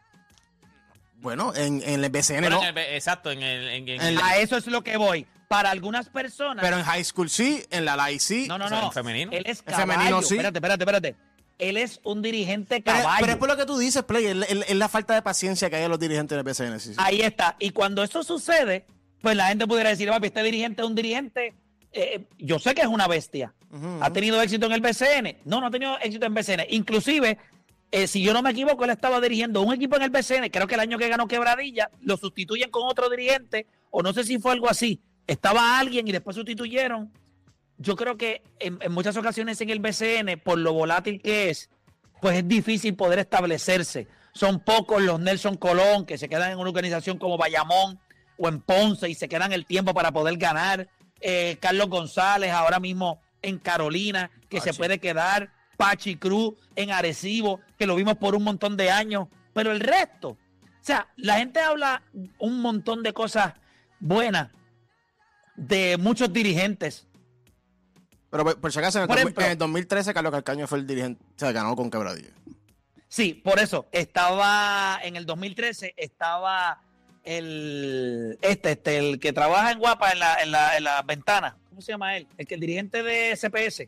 Bueno, 1.20 1.54
en, 1.56 1.82
en 1.84 2.04
el 2.04 2.10
BCN 2.12 2.50
no, 2.50 2.64
en 2.64 2.78
el- 2.78 2.96
exacto, 2.96 3.32
en 3.32 3.42
el. 3.42 3.68
En, 3.70 3.90
en- 3.90 4.02
En 4.02 4.18
A 4.20 4.38
eso 4.38 4.56
es 4.58 4.68
lo 4.68 4.84
que 4.84 4.98
voy. 4.98 5.26
Para 5.48 5.72
algunas 5.72 6.10
personas. 6.10 6.62
pero 6.64 6.78
en 6.78 6.84
high 6.84 7.04
school 7.06 7.30
sí, 7.30 7.64
en 7.72 7.86
la 7.86 7.96
LAI 7.96 8.20
sí. 8.20 8.48
no, 8.50 8.58
no, 8.58 8.66
o 8.66 8.70
sea, 8.70 8.82
no. 8.82 8.88
en 8.88 8.92
femenino. 8.92 9.32
Él 9.32 9.44
es 9.48 9.62
caballo. 9.62 9.92
femenino, 9.94 10.22
sí. 10.22 10.34
Espérate, 10.36 10.58
espérate, 10.58 10.84
espérate. 10.84 11.16
Él 11.58 11.78
es 11.78 12.02
un 12.04 12.22
dirigente 12.22 12.84
caballo. 12.84 13.18
pero 13.22 13.32
es 13.32 13.38
por 13.40 13.48
lo 13.48 13.56
que 13.58 13.66
tú 13.66 13.78
dices, 13.80 14.04
Play, 14.04 14.26
es, 14.26 14.76
la 14.76 14.90
falta 14.90 15.16
de 15.16 15.22
paciencia 15.22 15.70
que 15.70 15.78
hay 15.78 15.84
en 15.86 15.90
los 15.90 16.00
dirigentes 16.00 16.36
del 16.36 16.44
BCN. 16.44 16.80
sí, 16.80 16.90
sí. 16.90 16.96
Ahí 16.98 17.22
está. 17.22 17.56
Y 17.60 17.72
cuando 17.72 18.04
eso 18.04 18.24
sucede, 18.24 18.86
pues 19.22 19.36
la 19.38 19.48
gente 19.48 19.66
pudiera 19.66 19.90
decir, 19.90 20.10
papi, 20.10 20.28
este 20.28 20.44
dirigente 20.44 20.82
es 20.82 20.88
un 20.88 20.94
dirigente. 20.96 21.56
eh, 21.94 22.26
yo 22.38 22.60
sé 22.60 22.76
que 22.76 22.82
es 22.82 22.88
una 22.88 23.08
bestia. 23.08 23.54
¿Ha 24.02 24.12
tenido 24.12 24.40
éxito 24.42 24.66
en 24.68 24.74
el 24.74 24.82
BCN? 24.82 25.38
No, 25.46 25.62
no 25.62 25.68
ha 25.68 25.72
tenido 25.72 25.98
éxito 26.00 26.26
en 26.26 26.34
BCN. 26.34 26.66
Inclusive, 26.70 27.38
eh, 27.92 28.08
si 28.08 28.22
yo 28.22 28.34
no 28.34 28.42
me 28.42 28.52
equivoco, 28.52 28.84
él 28.84 28.92
estaba 28.92 29.22
dirigiendo 29.22 29.62
un 29.62 29.74
equipo 29.74 29.96
en 29.96 30.04
el 30.04 30.10
BCN. 30.10 30.50
Creo 30.52 30.68
que 30.68 30.76
el 30.76 30.82
año 30.82 30.98
que 30.98 31.08
ganó 31.08 31.28
Quebradilla, 31.28 31.90
lo 32.02 32.18
sustituyen 32.18 32.70
con 32.70 32.84
otro 32.88 33.10
dirigente, 33.10 33.68
o 33.92 34.02
no 34.04 34.14
sé 34.14 34.24
si 34.24 34.40
fue 34.40 34.52
algo 34.52 34.70
así. 34.70 35.02
Estaba 35.26 35.80
alguien 35.80 36.08
y 36.08 36.12
después 36.12 36.36
sustituyeron. 36.36 37.12
Yo 37.78 37.96
creo 37.96 38.18
que 38.18 38.42
en, 38.60 38.78
en 38.82 38.92
muchas 38.92 39.16
ocasiones 39.18 39.62
en 39.62 39.70
el 39.70 39.80
BCN, 39.80 40.40
por 40.44 40.58
lo 40.58 40.74
volátil 40.74 41.22
que 41.22 41.50
es, 41.50 41.70
pues 42.22 42.38
es 42.38 42.48
difícil 42.48 42.96
poder 42.96 43.20
establecerse. 43.20 44.08
Son 44.34 44.60
pocos 44.60 45.02
los 45.02 45.20
Nelson 45.20 45.58
Colón 45.58 46.06
que 46.06 46.18
se 46.18 46.30
quedan 46.30 46.52
en 46.52 46.60
una 46.60 46.70
organización 46.70 47.18
como 47.18 47.38
Bayamón 47.38 48.00
o 48.38 48.48
en 48.48 48.62
Ponce 48.62 49.10
y 49.10 49.16
se 49.16 49.30
quedan 49.30 49.54
el 49.54 49.66
tiempo 49.66 49.94
para 49.94 50.12
poder 50.12 50.38
ganar. 50.38 50.88
Eh, 51.22 51.58
Carlos 51.60 51.90
González 51.90 52.52
ahora 52.52 52.80
mismo 52.80 53.22
en 53.42 53.58
Carolina, 53.58 54.32
que 54.50 54.60
se 54.60 54.68
Pachi. 54.68 54.78
puede 54.78 55.00
quedar. 55.00 55.52
Pachi 55.78 56.18
Cruz 56.18 56.56
en 56.76 56.92
Arecibo, 56.92 57.62
que 57.78 57.86
lo 57.88 57.96
vimos 57.96 58.18
por 58.18 58.36
un 58.36 58.44
montón 58.44 58.76
de 58.76 58.90
años. 58.92 59.28
Pero 59.54 59.72
el 59.72 59.80
resto, 59.80 60.30
o 60.30 60.38
sea, 60.82 61.08
la 61.16 61.38
gente 61.38 61.60
habla 61.60 62.04
un 62.40 62.60
montón 62.62 63.04
de 63.04 63.14
cosas 63.14 63.54
buenas 64.00 64.50
de 65.56 65.98
muchos 65.98 66.32
dirigentes. 66.34 67.08
Pero 68.30 68.44
por, 68.44 68.60
por 68.60 68.72
si 68.72 68.80
acaso, 68.80 69.02
en 69.04 69.10
el, 69.10 69.18
ejemplo- 69.18 69.46
en 69.46 69.52
el 69.52 69.58
2013 69.58 70.14
Carlos 70.14 70.32
Calcaño 70.32 70.68
fue 70.68 70.80
el 70.80 70.88
dirigente, 70.88 71.24
o 71.24 71.40
sea, 71.40 71.52
ganó 71.52 71.76
con 71.76 71.90
quebradilla. 71.90 72.30
Sí, 73.08 73.34
por 73.34 73.58
eso. 73.60 73.88
Estaba 73.92 75.00
en 75.02 75.16
el 75.16 75.26
2013, 75.26 75.94
estaba 75.96 76.82
el 77.24 78.38
este, 78.42 78.72
este, 78.72 78.98
el 78.98 79.20
que 79.20 79.32
trabaja 79.34 79.72
en 79.72 79.80
Guapa 79.80 80.12
en 80.12 80.20
la, 80.20 80.36
en 80.44 80.52
la, 80.52 80.78
en 80.78 80.84
la 80.84 81.02
ventana. 81.04 81.58
¿Cómo 81.70 81.82
se 81.82 81.92
llama 81.94 82.18
él? 82.18 82.28
El 82.38 82.48
que 82.48 82.56
el 82.56 82.60
dirigente 82.62 83.02
de 83.04 83.36
CPS. 83.38 83.88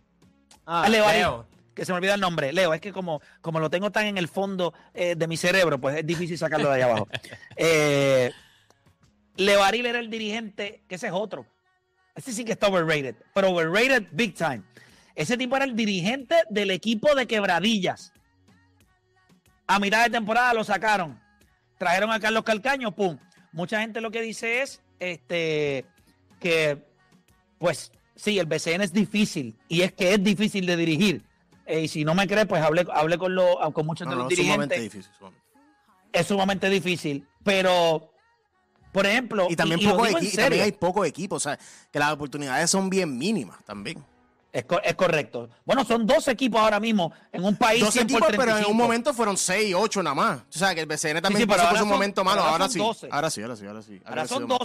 Ah. 0.66 0.88
Leo. 0.90 1.48
Que 1.80 1.86
se 1.86 1.94
me 1.94 2.00
olvida 2.00 2.16
el 2.16 2.20
nombre. 2.20 2.52
Leo, 2.52 2.74
es 2.74 2.82
que 2.82 2.92
como, 2.92 3.22
como 3.40 3.62
lo 3.62 3.70
tengo 3.70 3.90
tan 3.90 4.06
en 4.06 4.18
el 4.18 4.28
fondo 4.28 4.74
eh, 4.94 5.16
de 5.16 5.28
mi 5.28 5.38
cerebro, 5.38 5.80
pues 5.80 5.96
es 5.96 6.06
difícil 6.06 6.38
sacarlo 6.38 6.70
de 6.70 6.76
ahí 6.76 6.82
abajo. 6.82 7.08
Eh, 7.56 8.34
Leo 9.38 9.64
Aril 9.64 9.86
era 9.86 10.00
el 10.00 10.10
dirigente, 10.10 10.84
que 10.90 10.96
ese 10.96 11.08
es 11.08 11.14
otro. 11.14 11.46
Ese 12.16 12.34
sí 12.34 12.44
que 12.44 12.52
está 12.52 12.68
overrated, 12.68 13.16
pero 13.34 13.52
overrated 13.52 14.08
big 14.12 14.34
time. 14.34 14.62
Ese 15.16 15.38
tipo 15.38 15.56
era 15.56 15.64
el 15.64 15.74
dirigente 15.74 16.36
del 16.50 16.72
equipo 16.72 17.16
de 17.16 17.28
quebradillas. 17.28 18.12
A 19.66 19.80
mitad 19.80 20.04
de 20.04 20.10
temporada 20.10 20.54
lo 20.54 20.66
sacaron. 20.66 21.18
Trajeron 21.78 22.12
a 22.12 22.20
Carlos 22.20 22.44
Calcaño, 22.44 22.94
pum. 22.94 23.18
Mucha 23.54 23.80
gente 23.80 24.02
lo 24.02 24.12
que 24.12 24.22
dice 24.22 24.64
es 24.64 24.82
este 25.00 25.86
que, 26.42 26.84
pues, 27.58 27.94
sí, 28.18 28.38
el 28.38 28.48
BCN 28.48 28.82
es 28.82 28.92
difícil. 28.92 29.58
Y 29.70 29.84
es 29.84 29.94
que 29.94 30.14
es 30.14 30.22
difícil 30.22 30.66
de 30.66 30.76
dirigir. 30.76 31.29
Eh, 31.70 31.82
y 31.82 31.88
si 31.88 32.04
no 32.04 32.16
me 32.16 32.28
crees, 32.28 32.48
pues 32.48 32.62
hablé, 32.64 32.86
hablé 32.92 33.18
con, 33.18 33.36
lo- 33.36 33.58
con 33.74 33.86
muchos 33.86 34.08
No, 34.08 34.12
de 34.12 34.18
los 34.18 34.30
no, 34.30 34.36
sumamente 34.36 34.76
dirigentes. 34.76 34.82
difícil. 34.82 35.12
sumamente. 35.18 35.48
Es 36.12 36.26
sumamente 36.28 36.70
difícil. 36.70 37.28
Pero, 37.44 38.12
por 38.92 39.06
ejemplo, 39.06 39.48
Y 39.50 39.56
también, 39.56 39.84
lo 39.84 39.92
poco 39.92 40.08
y 40.20 40.32
también 40.32 40.64
hay 40.64 40.72
poco 40.72 41.06
equipo, 41.06 41.36
o 41.36 41.40
sea, 41.40 41.60
que 41.92 42.00
las 42.00 42.12
oportunidades 42.12 42.70
son 42.72 42.90
bien 42.90 43.16
mínimas 43.18 43.64
también. 43.66 44.04
Es, 44.52 44.66
co- 44.66 44.82
es 44.82 44.96
correcto. 44.96 45.48
Bueno, 45.64 45.86
son 45.86 46.08
dos 46.08 46.28
equipos 46.28 46.60
ahora 46.60 46.80
mismo 46.80 47.14
en 47.32 47.44
un 47.46 47.56
país 47.56 47.82
Dos 47.82 47.94
100 47.94 48.08
por 48.08 48.14
equipos, 48.24 48.30
pero 48.32 48.42
en 48.42 48.48
35. 48.64 48.72
un 48.72 48.78
momento 48.78 49.14
fueron 49.14 49.38
6, 49.38 49.76
8 49.78 50.02
nada 50.02 50.16
más. 50.16 50.40
O 50.40 50.58
sea, 50.58 50.74
que 50.74 50.82
el 50.82 50.88
BCN 50.88 51.22
también 51.22 51.42
sí, 51.42 51.46
pero 51.46 51.50
pasó 51.58 51.60
por 51.60 51.68
ahora 51.68 51.80
son- 51.82 51.88
momento 51.90 52.24
malo. 52.24 52.42
ahora 52.42 52.52
Ahora, 52.54 52.64
son 52.66 52.74
sí. 52.74 52.80
12. 52.80 53.10
Ahora 53.12 53.30
sí, 53.30 53.42
ahora 53.44 53.56
sí, 53.56 53.66
ahora 53.68 53.82
sí. 53.84 54.02
Ahora 54.04 54.22
ha 54.24 54.28
son 54.28 54.38
sido 54.40 54.48
más. 54.48 54.60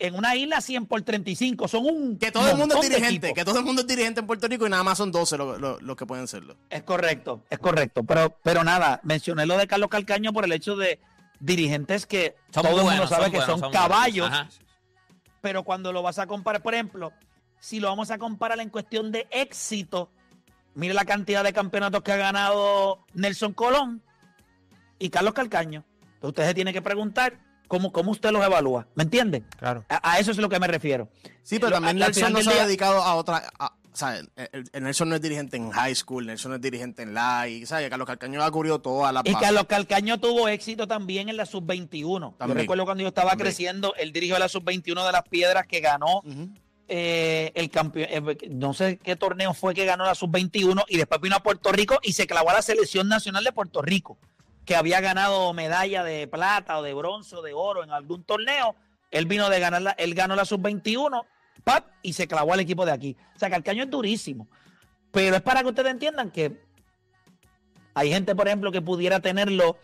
12. 0.00 0.06
En 0.06 0.14
una 0.14 0.34
isla 0.34 0.60
100 0.60 0.86
por 0.86 1.02
35. 1.02 1.68
Son 1.68 1.84
un. 1.84 2.18
Que 2.18 2.32
todo 2.32 2.50
el 2.50 2.56
mundo 2.56 2.80
es 2.80 2.88
dirigente, 2.88 3.32
que 3.34 3.44
todo 3.44 3.58
el 3.58 3.64
mundo 3.64 3.82
es 3.82 3.86
dirigente 3.86 4.20
en 4.20 4.26
Puerto 4.26 4.48
Rico 4.48 4.66
y 4.66 4.70
nada 4.70 4.82
más 4.82 4.98
son 4.98 5.12
12 5.12 5.36
los 5.38 5.60
lo, 5.60 5.80
lo 5.80 5.96
que 5.96 6.06
pueden 6.06 6.26
serlo. 6.28 6.56
Es 6.68 6.82
correcto, 6.82 7.42
es 7.50 7.58
correcto. 7.58 8.02
Pero, 8.04 8.36
pero 8.42 8.64
nada, 8.64 9.00
mencioné 9.02 9.46
lo 9.46 9.56
de 9.56 9.66
Carlos 9.66 9.90
Calcaño 9.90 10.32
por 10.32 10.44
el 10.44 10.52
hecho 10.52 10.76
de 10.76 10.98
dirigentes 11.40 12.06
que 12.06 12.36
Son 12.52 12.62
todo 12.62 12.80
el 12.80 12.86
mundo 12.86 13.06
sabe 13.06 13.24
son 13.24 13.32
que 13.32 13.38
buenos, 13.38 13.60
son, 13.60 13.72
caballos, 13.72 14.28
Ajá. 14.28 14.48
pero 15.40 15.64
cuando 15.64 15.92
lo 15.92 16.02
vas 16.02 16.18
a 16.18 16.26
comparar, 16.26 16.62
por 16.62 16.74
ejemplo, 16.74 17.12
si 17.58 17.80
lo 17.80 17.88
vamos 17.88 18.10
a 18.10 18.18
comparar 18.18 18.60
en 18.60 18.68
cuestión 18.68 19.10
de 19.10 19.26
éxito, 19.30 20.10
mire 20.74 20.94
la 20.94 21.04
cantidad 21.04 21.42
de 21.42 21.52
campeonatos 21.52 22.02
que 22.02 22.12
ha 22.12 22.16
ganado 22.16 23.04
Nelson 23.14 23.52
Colón 23.54 24.02
y 24.98 25.10
Carlos 25.10 25.34
Calcaño. 25.34 25.84
Entonces 26.14 26.28
usted 26.28 26.46
se 26.46 26.54
tiene 26.54 26.72
que 26.72 26.82
preguntar 26.82 27.38
cómo, 27.70 27.92
cómo 27.92 28.10
usted 28.10 28.32
los 28.32 28.44
evalúa. 28.44 28.86
¿Me 28.96 29.04
entiende? 29.04 29.44
Claro. 29.58 29.84
A, 29.88 30.12
a 30.14 30.18
eso 30.18 30.32
es 30.32 30.36
lo 30.38 30.48
que 30.48 30.58
me 30.58 30.66
refiero. 30.66 31.08
Sí, 31.42 31.58
pero 31.60 31.70
Lo- 31.70 31.76
también 31.76 31.98
Nelson 31.98 32.32
no 32.32 32.42
se 32.42 32.50
ha 32.50 32.66
dedicado 32.66 33.00
a 33.00 33.14
otra, 33.14 33.44
a, 33.58 33.72
¿sabes? 33.92 34.24
El, 34.34 34.68
el 34.72 34.82
Nelson 34.82 35.08
no 35.08 35.14
es 35.14 35.22
dirigente 35.22 35.56
en 35.56 35.70
high 35.70 35.94
school, 35.94 36.26
Nelson 36.26 36.50
no 36.50 36.56
es 36.56 36.60
dirigente 36.60 37.02
en 37.02 37.14
live, 37.14 37.64
¿sabes? 37.66 37.88
Carlos 37.88 38.06
Calcaño 38.08 38.42
ha 38.42 38.50
cubrido 38.50 38.80
toda 38.80 39.12
la 39.12 39.22
Y. 39.24 39.32
Carlos 39.34 39.64
Calcaño 39.68 40.18
tuvo 40.18 40.48
éxito 40.48 40.88
también 40.88 41.28
en 41.28 41.36
la 41.36 41.46
sub-21. 41.46 42.20
Yo 42.32 42.34
También. 42.38 42.58
recuerdo 42.58 42.84
cuando 42.84 43.02
yo 43.02 43.08
estaba 43.08 43.30
También. 43.30 43.46
creciendo, 43.46 43.94
él 43.94 44.12
dirigió 44.12 44.36
la 44.38 44.48
sub-21 44.48 45.06
de 45.06 45.12
las 45.12 45.22
Piedras 45.28 45.66
que 45.68 45.78
ganó 45.80 46.22
eh, 46.88 47.52
el 47.54 47.70
campeón, 47.70 48.08
no 48.50 48.74
sé 48.74 48.98
qué 48.98 49.14
torneo 49.14 49.54
fue 49.54 49.74
que 49.74 49.84
ganó 49.84 50.04
la 50.04 50.16
sub-21 50.16 50.84
y 50.88 50.96
después 50.96 51.20
vino 51.20 51.36
a 51.36 51.40
Puerto 51.42 51.70
Rico 51.70 52.00
y 52.02 52.14
se 52.14 52.26
clavó 52.26 52.50
a 52.50 52.54
la 52.54 52.62
selección 52.62 53.06
nacional 53.08 53.44
de 53.44 53.52
Puerto 53.52 53.80
Rico, 53.80 54.18
que 54.70 54.76
había 54.76 55.00
ganado 55.00 55.52
medalla 55.52 56.04
de 56.04 56.28
plata 56.28 56.78
o 56.78 56.82
de 56.84 56.94
bronce 56.94 57.34
o 57.34 57.42
de 57.42 57.52
oro 57.52 57.82
en 57.82 57.90
algún 57.90 58.22
torneo. 58.22 58.76
Él 59.10 59.26
vino 59.26 59.50
de 59.50 59.58
ganar, 59.58 59.82
la- 59.82 59.90
él 59.98 60.14
ganó 60.14 60.36
la 60.36 60.44
sub-21 60.44 61.24
¡pap! 61.64 61.88
y 62.02 62.12
se 62.12 62.28
clavó 62.28 62.52
al 62.52 62.60
equipo 62.60 62.86
de 62.86 62.92
aquí. 62.92 63.16
O 63.34 63.38
sea, 63.40 63.50
Calcaño 63.50 63.82
es 63.82 63.90
durísimo. 63.90 64.46
Pero 65.10 65.34
es 65.34 65.42
para 65.42 65.62
que 65.62 65.70
ustedes 65.70 65.90
entiendan 65.90 66.30
que 66.30 66.62
hay 67.94 68.12
gente, 68.12 68.36
por 68.36 68.46
ejemplo, 68.46 68.70
que 68.70 68.80
pudiera 68.80 69.18
tenerlo 69.18 69.76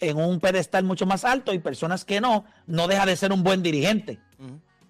en 0.00 0.16
un 0.16 0.40
pedestal 0.40 0.82
mucho 0.82 1.06
más 1.06 1.24
alto 1.24 1.54
y 1.54 1.60
personas 1.60 2.04
que 2.04 2.20
no, 2.20 2.44
no 2.66 2.88
deja 2.88 3.06
de 3.06 3.14
ser 3.14 3.30
un 3.32 3.44
buen 3.44 3.62
dirigente. 3.62 4.18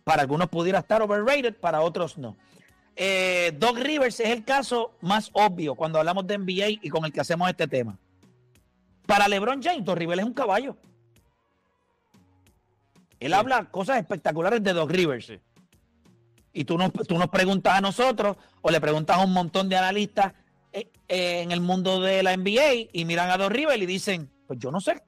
Para 0.02 0.23
algunos 0.23 0.49
pudiera 0.49 0.78
estar 0.78 1.02
overrated, 1.02 1.54
para 1.61 1.82
otros 1.82 2.16
no. 2.16 2.38
Eh, 2.97 3.52
Doc 3.59 3.76
Rivers 3.76 4.18
es 4.21 4.30
el 4.30 4.44
caso 4.47 4.97
más 5.02 5.28
obvio 5.35 5.75
cuando 5.75 5.99
hablamos 5.99 6.26
de 6.26 6.38
NBA 6.38 6.68
y 6.80 6.88
con 6.88 7.04
el 7.04 7.12
que 7.12 7.21
hacemos 7.21 7.50
este 7.50 7.68
tema. 7.68 7.99
Para 9.06 9.28
LeBron 9.28 9.62
James, 9.62 9.85
Doc 9.85 9.99
Rivers 9.99 10.21
es 10.21 10.26
un 10.26 10.35
caballo. 10.35 10.76
Él 13.21 13.35
habla 13.35 13.71
cosas 13.71 13.99
espectaculares 13.99 14.62
de 14.62 14.73
Doc 14.73 14.90
Rivers. 14.90 15.26
Sí. 15.26 15.40
Y 16.52 16.64
tú 16.64 16.76
nos, 16.76 16.92
tú 16.92 17.16
nos 17.18 17.28
preguntas 17.28 17.75
a 17.75 17.80
nosotros 17.80 18.37
o 18.61 18.71
le 18.71 18.80
preguntas 18.80 19.16
a 19.16 19.25
un 19.25 19.32
montón 19.32 19.68
de 19.68 19.76
analistas 19.76 20.32
eh, 20.73 20.90
eh, 21.09 21.40
en 21.42 21.52
el 21.52 21.61
mundo 21.61 22.00
de 22.00 22.23
la 22.23 22.37
NBA 22.37 22.90
y 22.92 23.04
miran 23.04 23.30
a 23.30 23.37
Doc 23.37 23.52
Rivers 23.52 23.80
y 23.80 23.87
dicen, 23.87 24.30
pues 24.47 24.59
yo 24.59 24.71
no 24.71 24.80
sé. 24.80 25.02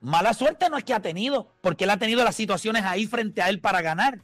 Mala 0.00 0.32
suerte 0.32 0.70
no 0.70 0.78
es 0.78 0.84
que 0.84 0.94
ha 0.94 1.00
tenido, 1.00 1.54
porque 1.60 1.84
él 1.84 1.90
ha 1.90 1.98
tenido 1.98 2.24
las 2.24 2.34
situaciones 2.34 2.84
ahí 2.84 3.06
frente 3.06 3.42
a 3.42 3.50
él 3.50 3.60
para 3.60 3.82
ganar. 3.82 4.22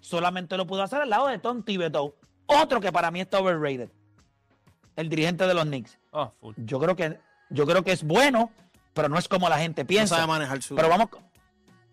Solamente 0.00 0.56
lo 0.56 0.66
pudo 0.66 0.82
hacer 0.82 1.00
al 1.00 1.10
lado 1.10 1.26
de 1.26 1.38
Tom 1.38 1.64
Thibodeau, 1.64 2.14
otro 2.46 2.80
que 2.80 2.92
para 2.92 3.10
mí 3.10 3.20
está 3.20 3.40
overrated, 3.40 3.90
el 4.94 5.08
dirigente 5.08 5.46
de 5.46 5.54
los 5.54 5.64
Knicks. 5.64 5.98
Oh, 6.12 6.32
full. 6.40 6.54
Yo 6.58 6.78
creo 6.78 6.94
que, 6.94 7.18
yo 7.50 7.66
creo 7.66 7.82
que 7.82 7.92
es 7.92 8.02
bueno, 8.04 8.50
pero 8.94 9.08
no 9.08 9.18
es 9.18 9.28
como 9.28 9.48
la 9.48 9.58
gente 9.58 9.82
No 9.82 9.86
piensa. 9.88 10.16
sabe 10.16 10.26
manejar 10.26 10.62
su, 10.62 10.74
pero 10.74 10.88
vamos, 10.88 11.08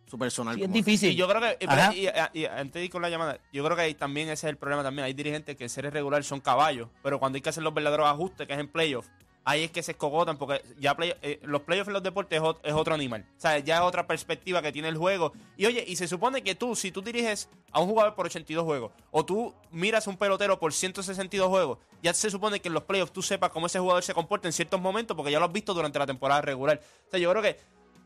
su 0.10 0.17
personal. 0.17 0.55
sí, 0.55 0.63
es 0.63 0.72
difícil. 0.72 1.12
Y 1.12 1.15
yo 1.15 1.27
creo 1.27 1.41
que, 1.41 1.57
y- 1.60 1.65
Ajá. 1.67 1.93
y, 1.93 2.07
y- 2.07 2.41
y 2.41 2.45
antes 2.45 2.74
de 2.74 2.86
ir 2.86 2.91
con 2.91 3.01
la 3.01 3.10
llamada, 3.10 3.39
yo 3.51 3.63
creo 3.63 3.75
que 3.75 3.83
ahí 3.83 3.93
también 3.93 4.27
ese 4.29 4.48
es 4.48 4.51
el 4.51 4.57
problema 4.57 4.83
también. 4.83 5.05
Hay 5.05 5.13
dirigentes 5.13 5.55
que 5.55 5.63
en 5.63 5.69
series 5.69 5.93
regulares 5.93 6.27
son 6.27 6.39
caballos, 6.39 6.89
pero 7.01 7.19
cuando 7.19 7.36
hay 7.38 7.41
que 7.41 7.50
hacer 7.50 7.63
los 7.63 7.74
verdaderos 7.74 8.07
ajustes, 8.07 8.48
que 8.48 8.53
es 8.53 8.60
en 8.60 8.67
playoff, 8.67 9.07
ahí 9.45 9.63
es 9.63 9.71
que 9.71 9.83
se 9.83 9.91
escogotan, 9.91 10.38
porque 10.38 10.62
ya 10.79 10.95
eh, 11.00 11.39
los 11.43 11.62
playoffs 11.62 11.88
en 11.89 11.93
los 11.93 12.03
deportes 12.03 12.38
es, 12.38 12.43
ot- 12.43 12.59
es 12.63 12.73
otro 12.73 12.93
animal. 12.93 13.25
O 13.38 13.39
sea, 13.41 13.59
ya 13.59 13.75
es 13.77 13.81
otra 13.81 14.07
perspectiva 14.07 14.62
que 14.62 14.71
tiene 14.71 14.88
el 14.88 14.97
juego. 14.97 15.33
Y 15.57 15.65
oye, 15.65 15.83
y 15.88 15.95
se 15.97 16.07
supone 16.07 16.41
que 16.43 16.55
tú, 16.55 16.75
si 16.75 16.91
tú 16.91 17.01
diriges 17.01 17.50
a 17.71 17.79
un 17.81 17.88
jugador 17.89 18.15
por 18.15 18.25
82 18.27 18.63
juegos, 18.63 18.91
o 19.12 19.25
tú 19.25 19.53
miras 19.71 20.07
a 20.07 20.09
un 20.09 20.17
pelotero 20.17 20.59
por 20.59 20.71
162 20.73 21.47
juegos, 21.50 21.79
ya 22.01 22.13
se 22.13 22.29
supone 22.31 22.59
que 22.59 22.67
en 22.69 22.73
los 22.73 22.83
playoffs 22.83 23.12
tú 23.13 23.21
sepas 23.21 23.50
cómo 23.50 23.67
ese 23.67 23.79
jugador 23.79 24.03
se 24.03 24.13
comporta 24.13 24.47
en 24.47 24.53
ciertos 24.53 24.79
momentos, 24.79 25.15
porque 25.15 25.31
ya 25.31 25.39
lo 25.39 25.45
has 25.45 25.51
visto 25.53 25.73
durante 25.73 26.00
la 26.00 26.05
temporada 26.05 26.41
regular. 26.41 26.79
O 27.07 27.12
sea, 27.12 27.19
yo 27.19 27.29
creo 27.31 27.41
que 27.41 27.59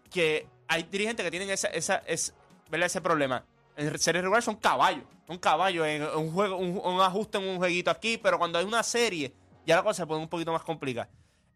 que 0.09 0.47
hay 0.69 0.83
dirigentes 0.83 1.23
que 1.23 1.29
tienen 1.31 1.49
esa, 1.49 1.67
esa, 1.67 1.97
es, 2.07 2.33
¿verdad? 2.71 2.85
ese 2.87 3.01
problema. 3.01 3.43
En 3.75 3.99
series 3.99 4.21
regulares 4.23 4.45
son 4.45 4.55
caballos. 4.55 5.03
Son 5.27 5.37
caballos 5.37 5.85
en 5.85 6.01
un 6.03 6.31
juego, 6.31 6.55
un, 6.55 6.79
un 6.81 7.01
ajuste 7.01 7.37
en 7.37 7.43
un 7.43 7.57
jueguito 7.57 7.91
aquí, 7.91 8.17
pero 8.17 8.39
cuando 8.39 8.57
hay 8.57 8.63
una 8.63 8.81
serie, 8.83 9.33
ya 9.65 9.75
la 9.75 9.83
cosa 9.83 10.03
se 10.03 10.07
pone 10.07 10.21
un 10.21 10.29
poquito 10.29 10.53
más 10.53 10.63
complicada. 10.63 11.09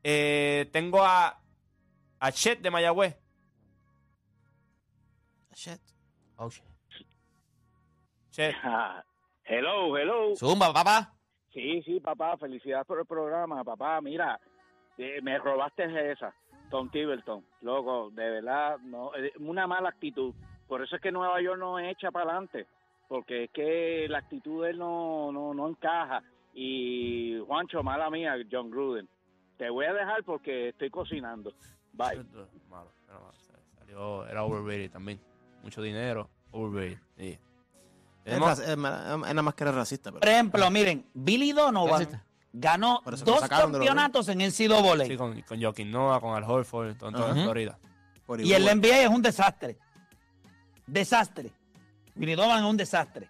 Eh, 0.03 0.69
tengo 0.71 1.03
a, 1.03 1.39
a 2.19 2.31
Chet 2.31 2.61
de 2.61 2.71
Mayagüez. 2.71 3.15
Shit. 5.53 5.79
Oh, 6.37 6.49
shit. 6.49 6.65
Chet. 8.31 8.55
Ah, 8.63 9.03
hello, 9.43 9.95
hello. 9.97 10.35
Zumba, 10.35 10.73
papá. 10.73 11.13
Sí, 11.53 11.81
sí, 11.83 11.99
papá, 11.99 12.37
felicidades 12.37 12.87
por 12.87 12.99
el 12.99 13.05
programa, 13.05 13.63
papá. 13.63 13.99
Mira, 14.01 14.39
eh, 14.97 15.21
me 15.21 15.37
robaste 15.37 16.11
esa, 16.11 16.33
Tom 16.69 16.89
Tiberton. 16.89 17.45
Loco, 17.61 18.09
de 18.11 18.29
verdad, 18.29 18.79
no, 18.79 19.13
eh, 19.15 19.33
una 19.39 19.67
mala 19.67 19.89
actitud. 19.89 20.33
Por 20.67 20.81
eso 20.81 20.95
es 20.95 21.01
que 21.01 21.11
Nueva 21.11 21.41
York 21.41 21.59
no 21.59 21.77
echa 21.77 22.09
para 22.11 22.31
adelante, 22.31 22.67
porque 23.09 23.43
es 23.43 23.51
que 23.51 24.07
la 24.09 24.19
actitud 24.19 24.63
de 24.63 24.71
él 24.71 24.79
no, 24.79 25.31
no, 25.33 25.53
no 25.53 25.67
encaja. 25.67 26.23
Y 26.53 27.37
Juancho, 27.45 27.83
mala 27.83 28.09
mía, 28.09 28.35
John 28.49 28.71
Gruden. 28.71 29.09
Te 29.61 29.69
voy 29.69 29.85
a 29.85 29.93
dejar 29.93 30.23
porque 30.23 30.69
estoy 30.69 30.89
cocinando. 30.89 31.53
Bye. 31.93 32.17
Malo, 32.67 32.91
era 33.07 33.19
malo. 33.19 33.31
Salió, 33.77 34.25
era 34.25 34.43
overrated 34.43 34.89
también. 34.89 35.21
Mucho 35.61 35.83
dinero, 35.83 36.27
overrated. 36.49 36.97
Sí. 37.15 37.37
Es, 38.25 38.39
nada 38.39 39.41
más 39.43 39.53
que 39.53 39.63
era 39.63 39.71
racista. 39.71 40.11
Por 40.11 40.27
ejemplo, 40.27 40.67
miren, 40.71 41.05
Billy 41.13 41.51
Donovan 41.51 41.91
Racista. 41.91 42.25
ganó 42.51 43.03
dos 43.23 43.47
campeonatos 43.47 44.29
en 44.29 44.41
el 44.41 44.51
CWA. 44.51 45.05
sí, 45.05 45.15
con, 45.15 45.39
con 45.43 45.61
Joaquín 45.61 45.91
Noah, 45.91 46.19
con 46.19 46.35
Al 46.35 46.43
Horford, 46.43 46.97
con 46.97 47.13
toda. 47.13 47.35
Florida. 47.35 47.77
por 48.25 48.41
Y 48.41 48.53
el. 48.53 48.63
NBA 48.63 49.03
es 49.03 49.09
un 49.09 49.21
desastre. 49.21 49.77
Desastre. 50.87 51.51
Billy 52.15 52.33
Donovan 52.33 52.63
es 52.63 52.69
un 52.71 52.77
desastre. 52.77 53.29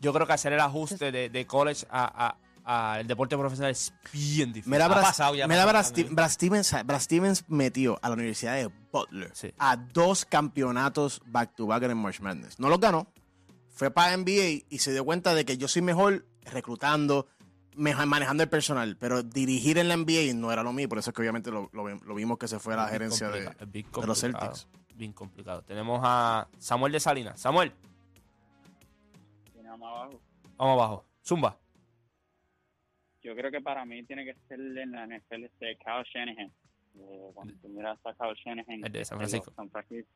Yo 0.00 0.12
creo 0.12 0.26
que 0.26 0.32
hacer 0.32 0.52
el 0.52 0.60
ajuste 0.60 1.12
de, 1.12 1.28
de 1.28 1.46
college 1.46 1.86
a, 1.88 2.34
a- 2.64 2.92
a 2.94 3.00
el 3.00 3.06
deporte 3.06 3.36
profesional 3.36 3.70
es 3.72 3.92
bien 4.12 4.52
difícil. 4.52 4.70
Mira, 4.72 4.84
Ha 4.86 4.88
Brad, 4.88 5.02
pasado 5.02 5.34
ya, 5.34 5.46
mira 5.48 5.64
pasado 5.64 5.94
Brad, 6.04 6.12
Brad 6.14 6.30
Stevens, 6.30 6.76
Brad 6.84 7.00
Stevens 7.00 7.44
metió 7.48 7.98
a 8.02 8.08
la 8.08 8.14
Universidad 8.14 8.54
de 8.54 8.70
Butler 8.92 9.30
Sí. 9.34 9.52
a 9.58 9.76
dos 9.76 10.24
campeonatos 10.24 11.20
back 11.26 11.54
to 11.54 11.66
back 11.66 11.82
en 11.84 11.90
el 11.90 11.96
March 11.96 12.20
Madness. 12.20 12.58
No 12.60 12.68
los 12.68 12.80
ganó, 12.80 13.06
fue 13.68 13.90
para 13.90 14.12
NBA 14.16 14.64
y 14.68 14.78
se 14.78 14.92
dio 14.92 15.04
cuenta 15.04 15.34
de 15.34 15.44
que 15.44 15.56
yo 15.58 15.68
soy 15.68 15.82
mejor 15.82 16.26
reclutando, 16.44 17.26
mejor 17.76 18.06
manejando 18.06 18.42
el 18.42 18.48
personal, 18.48 18.96
pero 18.98 19.22
dirigir 19.22 19.78
en 19.78 19.88
la 19.88 19.94
NBA 19.94 20.34
no 20.34 20.52
era 20.52 20.62
lo 20.62 20.72
mío, 20.72 20.88
por 20.88 20.98
eso 20.98 21.10
es 21.10 21.14
que 21.14 21.22
obviamente 21.22 21.50
lo, 21.50 21.70
lo- 21.72 21.88
lo 21.88 22.14
vimos 22.14 22.36
que 22.38 22.48
se 22.48 22.58
fue 22.58 22.74
a 22.74 22.78
la 22.78 22.88
gerencia 22.88 23.28
de, 23.30 23.44
los 24.06 24.20
Celtics. 24.20 24.66
Bien 24.94 25.12
complicado. 25.14 25.62
Tenemos 25.62 26.00
a 26.02 26.46
Samuel 26.58 26.92
de 26.92 27.00
Salinas. 27.00 27.40
Samuel, 27.40 27.72
vamos 30.58 30.74
abajo. 30.78 31.04
Zumba. 31.24 31.56
Yo 33.22 33.34
creo 33.36 33.50
que 33.50 33.60
para 33.60 33.84
mí 33.84 34.02
tiene 34.04 34.24
que 34.24 34.34
ser 34.48 34.58
en 34.60 34.92
la 34.92 35.06
NFL 35.06 35.44
este 35.44 35.76
Kyle 35.76 36.04
Shanahan. 36.12 36.50
Eh, 36.98 37.30
cuando 37.34 37.54
tú 37.62 37.68
miras 37.68 37.98
a 38.04 38.14
Kyle 38.14 38.34
Shanahan 38.34 38.84
El 38.84 38.92
de 38.92 39.04
San 39.04 39.18
Francisco. 39.18 39.52
San 39.54 39.70
Francisco, 39.70 40.10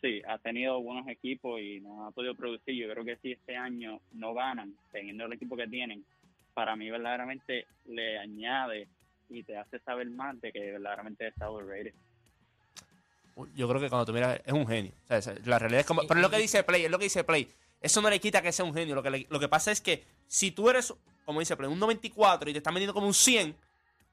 sí, 0.00 0.22
ha 0.28 0.38
tenido 0.38 0.80
buenos 0.80 1.08
equipos 1.08 1.60
y 1.60 1.80
no 1.80 2.06
ha 2.06 2.10
podido 2.10 2.34
producir. 2.34 2.74
Yo 2.74 2.90
creo 2.92 3.04
que 3.04 3.16
si 3.16 3.32
este 3.32 3.56
año 3.56 4.00
no 4.12 4.34
ganan, 4.34 4.74
teniendo 4.92 5.24
el 5.26 5.32
equipo 5.32 5.56
que 5.56 5.66
tienen, 5.66 6.04
para 6.54 6.76
mí 6.76 6.90
verdaderamente 6.90 7.66
le 7.86 8.18
añade 8.18 8.86
y 9.30 9.42
te 9.42 9.56
hace 9.56 9.78
saber 9.80 10.10
más 10.10 10.38
de 10.42 10.52
que 10.52 10.60
verdaderamente 10.72 11.26
está 11.26 11.50
overrated. 11.50 11.94
Yo 13.54 13.66
creo 13.66 13.80
que 13.80 13.88
cuando 13.88 14.04
tú 14.04 14.12
miras, 14.12 14.40
es 14.44 14.52
un 14.52 14.66
genio. 14.66 14.92
O 15.04 15.08
sea, 15.08 15.16
esa- 15.18 15.34
la 15.46 15.58
realidad 15.58 15.80
es 15.80 15.86
como. 15.86 16.02
Pero 16.02 16.20
es 16.20 16.22
lo 16.22 16.30
que 16.30 16.36
dice 16.36 16.62
Play, 16.64 16.84
es 16.84 16.90
lo 16.90 16.98
que 16.98 17.04
dice 17.04 17.24
Play. 17.24 17.48
Eso 17.82 18.00
no 18.00 18.08
le 18.08 18.20
quita 18.20 18.40
que 18.40 18.52
sea 18.52 18.64
un 18.64 18.72
genio. 18.74 18.94
Lo 18.94 19.02
que, 19.02 19.10
le- 19.10 19.26
lo 19.28 19.40
que 19.40 19.48
pasa 19.48 19.70
es 19.72 19.80
que 19.80 20.06
si 20.28 20.50
tú 20.52 20.70
eres, 20.70 20.94
como 21.24 21.40
dice 21.40 21.56
Play, 21.56 21.68
un 21.70 21.78
94 21.78 22.48
y 22.48 22.52
te 22.52 22.58
están 22.58 22.72
vendiendo 22.74 22.94
como 22.94 23.06
un 23.06 23.14
100, 23.14 23.56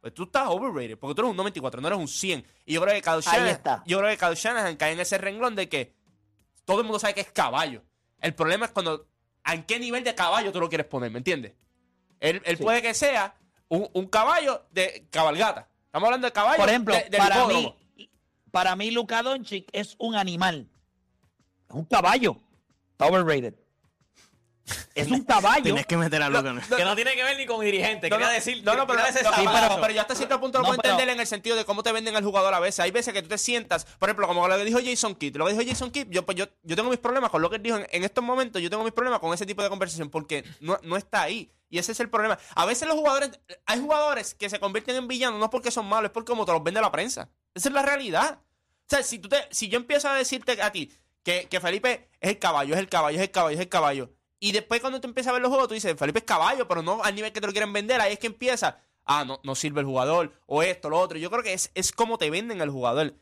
pues 0.02 0.14
tú 0.14 0.24
estás 0.24 0.48
overrated. 0.50 0.98
Porque 0.98 1.14
tú 1.16 1.22
eres 1.22 1.32
un 1.32 1.38
94, 1.38 1.80
no 1.82 1.88
eres 1.88 2.00
un 2.00 2.08
100. 2.08 2.46
Y 2.66 2.74
yo 2.74 2.82
creo 2.82 2.94
que 2.96 3.02
Kyle 3.02 3.22
Shanahan, 3.22 3.48
está. 3.48 3.84
yo 3.86 4.00
creo 4.00 4.10
que 4.10 4.18
Kyle 4.18 4.36
Shanahan 4.36 4.76
cae 4.76 4.94
en 4.94 5.00
ese 5.00 5.18
renglón 5.18 5.56
de 5.56 5.70
que 5.70 5.94
todo 6.66 6.80
el 6.80 6.84
mundo 6.86 7.00
sabe 7.00 7.14
que 7.14 7.22
es 7.22 7.32
caballo. 7.32 7.84
El 8.20 8.34
problema 8.34 8.66
es 8.66 8.72
cuando. 8.72 9.08
¿En 9.46 9.64
qué 9.64 9.80
nivel 9.80 10.04
de 10.04 10.14
caballo 10.14 10.52
tú 10.52 10.60
lo 10.60 10.68
quieres 10.70 10.86
poner? 10.88 11.10
¿Me 11.12 11.18
entiendes? 11.20 11.54
Él, 12.20 12.42
él 12.46 12.58
Sí. 12.58 12.64
puede 12.64 12.82
que 12.82 12.94
sea 12.94 13.34
un, 13.70 13.90
un 13.94 14.08
caballo 14.08 14.64
de 14.72 15.06
cabalgata. 15.10 15.68
Estamos 15.86 16.08
hablando 16.08 16.28
de 16.28 16.34
caballo. 16.34 16.58
Por 16.60 16.70
ejemplo, 16.70 16.94
de- 16.96 17.10
del 17.10 17.18
para 17.20 17.36
hipódromo. 17.38 17.76
mí, 17.96 18.10
para 18.52 18.76
mí 18.76 18.92
Luka 18.92 19.24
Doncic 19.24 19.68
es 19.72 19.96
un 19.98 20.16
animal. 20.16 20.68
Es 21.70 21.76
un 21.76 21.86
caballo. 21.86 22.38
Está 23.00 23.06
overrated. 23.08 23.54
Es 24.94 25.10
un 25.10 25.24
caballo. 25.24 25.64
Tienes 25.64 25.86
que 25.88 25.96
meter 25.96 26.22
a 26.22 26.30
Luka. 26.30 26.52
No, 26.54 26.78
Que 26.78 26.84
no 26.84 26.94
tiene 26.96 27.16
que 27.16 27.24
ver 27.24 27.38
ni 27.38 27.46
con 27.46 27.62
dirigente. 27.62 28.10
No, 28.10 28.18
Quería 28.18 28.28
no, 28.28 28.34
decir. 28.34 28.62
no, 28.64 28.76
no, 28.76 28.86
pero, 28.86 29.00
ese 29.06 29.24
no, 29.24 29.34
sí, 29.34 29.42
pero, 29.46 29.82
pero 29.82 29.94
yo 29.94 30.02
hasta 30.02 30.14
cierto 30.16 30.40
punto 30.40 30.58
lo 30.60 30.64
No, 30.64 30.68
puedo 30.68 30.82
pero- 30.82 30.94
entender 30.96 31.16
en 31.16 31.22
el 31.22 31.26
sentido 31.26 31.56
de 31.56 31.64
cómo 31.64 31.82
te 31.82 31.92
venden 31.94 32.16
al 32.18 32.24
jugador 32.26 32.54
a 32.54 32.60
veces. 32.60 32.82
Hay 32.82 32.92
veces 32.92 33.14
que 33.14 33.22
tú 33.24 33.30
te 33.30 33.38
sientas, 33.38 33.86
por 33.86 34.10
ejemplo, 34.10 34.28
como 34.28 34.46
lo 34.48 34.58
que 34.58 34.66
dijo 34.66 34.80
Jason 34.84 35.16
Kidd. 35.16 35.38
Lo 35.38 35.46
que 35.46 35.54
dijo 35.54 35.64
Jason 35.66 35.90
Kidd, 35.92 36.08
yo, 36.10 36.26
pues 36.26 36.38
yo, 36.38 36.46
yo 36.64 36.76
tengo 36.76 36.90
mis 36.90 37.00
problemas 37.00 37.32
con 37.32 37.42
lo 37.42 37.50
que 37.50 37.56
él 37.56 37.64
dijo 37.64 37.78
en, 37.78 37.88
en 37.90 38.04
estos 38.04 38.22
momentos. 38.24 38.62
Yo 38.62 38.70
tengo 38.70 38.84
mis 38.84 38.92
problemas 38.94 39.20
con 39.22 39.34
ese 39.34 39.46
tipo 39.46 39.64
de 39.64 39.70
conversación 39.70 40.10
porque 40.10 40.44
no, 40.60 40.78
no 40.84 40.98
está 40.98 41.22
ahí. 41.24 41.50
Y 41.70 41.80
ese 41.80 41.94
es 41.94 42.00
el 42.02 42.10
problema. 42.10 42.38
A 42.54 42.66
veces 42.66 42.86
los 42.88 42.98
jugadores, 42.98 43.32
hay 43.66 43.80
jugadores 43.80 44.36
que 44.36 44.50
se 44.50 44.60
convierten 44.60 44.98
en 44.98 45.08
villanos 45.08 45.40
no 45.40 45.50
porque 45.50 45.72
son 45.72 45.86
malos, 45.88 46.10
es 46.10 46.12
porque 46.12 46.30
como 46.32 46.46
te 46.46 46.52
los 46.52 46.62
vende 46.62 46.82
la 46.82 46.92
prensa. 46.92 47.30
Esa 47.56 47.70
es 47.70 47.74
la 47.74 47.82
realidad. 47.82 48.40
O 48.42 48.86
sea, 48.90 49.02
si, 49.04 49.18
tú 49.20 49.30
te, 49.30 49.38
si 49.52 49.70
yo 49.70 49.78
empiezo 49.78 50.10
a 50.10 50.16
decirte 50.16 50.62
a 50.62 50.72
ti 50.72 50.92
que, 51.24 51.48
que 51.50 51.60
Felipe 51.60 52.10
es 52.20 52.30
el 52.32 52.40
caballo, 52.40 52.74
es 52.74 52.80
el 52.80 52.90
caballo, 52.90 53.18
es 53.18 53.24
el 53.24 53.32
caballo, 53.32 53.56
es 53.56 53.60
el 53.62 53.70
caballo, 53.70 54.10
Y 54.40 54.52
después 54.54 54.80
cuando 54.82 55.02
tú 55.02 55.08
empiezas 55.08 55.32
a 55.32 55.34
ver 55.34 55.42
los 55.42 55.50
juegos, 55.50 55.68
tú 55.68 55.74
dices, 55.74 55.96
Felipe 55.98 56.20
es 56.20 56.26
caballo, 56.26 56.68
pero 56.68 56.82
no 56.82 57.04
al 57.04 57.14
nivel 57.16 57.32
que 57.34 57.42
te 57.42 57.48
lo 57.48 57.52
quieren 57.54 57.74
vender. 57.74 58.00
Ahí 58.02 58.14
es 58.14 58.20
que 58.20 58.28
empieza, 58.28 58.80
ah, 59.06 59.26
no, 59.26 59.40
no 59.44 59.56
sirve 59.56 59.82
el 59.82 59.86
jugador, 59.86 60.32
o 60.46 60.64
esto, 60.64 60.90
lo 60.90 61.00
otro. 61.00 61.18
Yo 61.18 61.30
creo 61.30 61.44
que 61.44 61.54
es, 61.54 61.72
es 61.76 61.92
como 61.92 62.18
te 62.18 62.30
venden 62.30 62.62
el 62.62 62.70
jugador. 62.70 63.14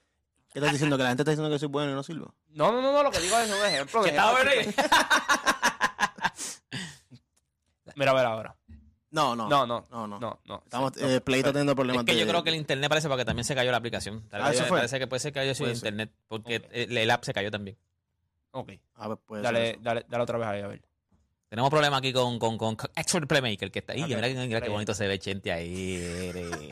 ¿Qué 0.54 0.60
estás 0.60 0.72
diciendo? 0.72 0.98
¿Que 0.98 1.04
la 1.04 1.10
gente 1.10 1.24
está 1.24 1.32
diciendo 1.32 1.51
que 1.54 1.60
soy 1.60 1.68
bueno 1.70 1.92
y 1.92 1.96
no 1.96 2.04
sirvo? 2.04 2.34
No, 2.50 2.72
no, 2.72 2.82
no, 2.82 2.92
no, 2.94 3.04
lo 3.04 3.12
que 3.12 3.20
digo 3.20 3.38
es 3.39 3.50
un 3.51 3.66
ejemplo. 3.66 4.06
Estaba 4.06 4.39
ejemplo. 4.42 4.84
Mira, 7.96 8.12
a 8.12 8.16
ver 8.16 8.25
ahora. 8.25 8.56
No, 9.10 9.36
no. 9.36 9.48
No, 9.48 9.66
no, 9.66 9.86
No, 9.89 10.08
no. 10.08 10.20
no, 10.20 10.39
no. 10.46 10.62
Estamos, 10.66 10.96
No. 10.98 11.08
eh, 11.10 11.22
Play 11.22 11.39
está 11.39 11.51
teniendo 11.51 11.75
problemas 11.75 12.01
Es 12.01 12.06
que 12.06 12.13
de- 12.13 12.20
yo 12.20 12.27
creo 12.27 12.44
que 12.44 12.50
el 12.50 12.56
internet 12.58 12.89
parece 12.89 13.08
porque 13.08 13.25
también 13.25 13.46
se 13.46 13.56
cayó 13.56 13.72
la 13.72 13.77
aplicación. 13.77 14.27
Tal 14.30 14.42
Ah, 14.42 14.46
vez 14.50 14.56
¿eso 14.56 14.63
me 14.63 14.70
fue? 14.70 14.77
parece 14.80 15.00
que 15.00 15.08
puede 15.08 15.20
ser 15.20 15.34
que 15.34 15.39
haya 15.39 15.56
sido 15.56 15.72
internet, 15.72 16.12
porque 16.27 16.68
el 16.72 17.10
app 17.12 17.24
se 17.24 17.34
cayó 17.34 17.50
también. 17.50 17.77
Ok, 18.51 18.72
A 18.96 19.08
ver, 19.08 19.18
puede 19.20 19.44
ser 19.44 19.54
dale, 19.54 19.77
dale, 19.82 20.06
dale 20.08 20.24
otra 20.24 20.38
vez 20.38 20.48
ahí, 20.48 20.62
a 20.62 20.68
ver. 20.68 20.82
Tenemos 21.50 21.70
problemas 21.70 22.00
aquí 22.00 22.12
con, 22.12 22.39
con, 22.39 22.58
con 22.58 22.75
Expert 22.96 23.27
Playmaker, 23.27 23.72
que 23.72 23.80
está 23.80 23.94
ahí. 23.94 24.04
Mira, 24.04 24.22
que- 24.27 24.34
mira 24.48 24.62
qué 24.62 24.70
bonito 24.70 24.94
se 24.94 25.08
ve 25.08 25.18
Chente 25.20 25.51
ahí. 25.51 26.70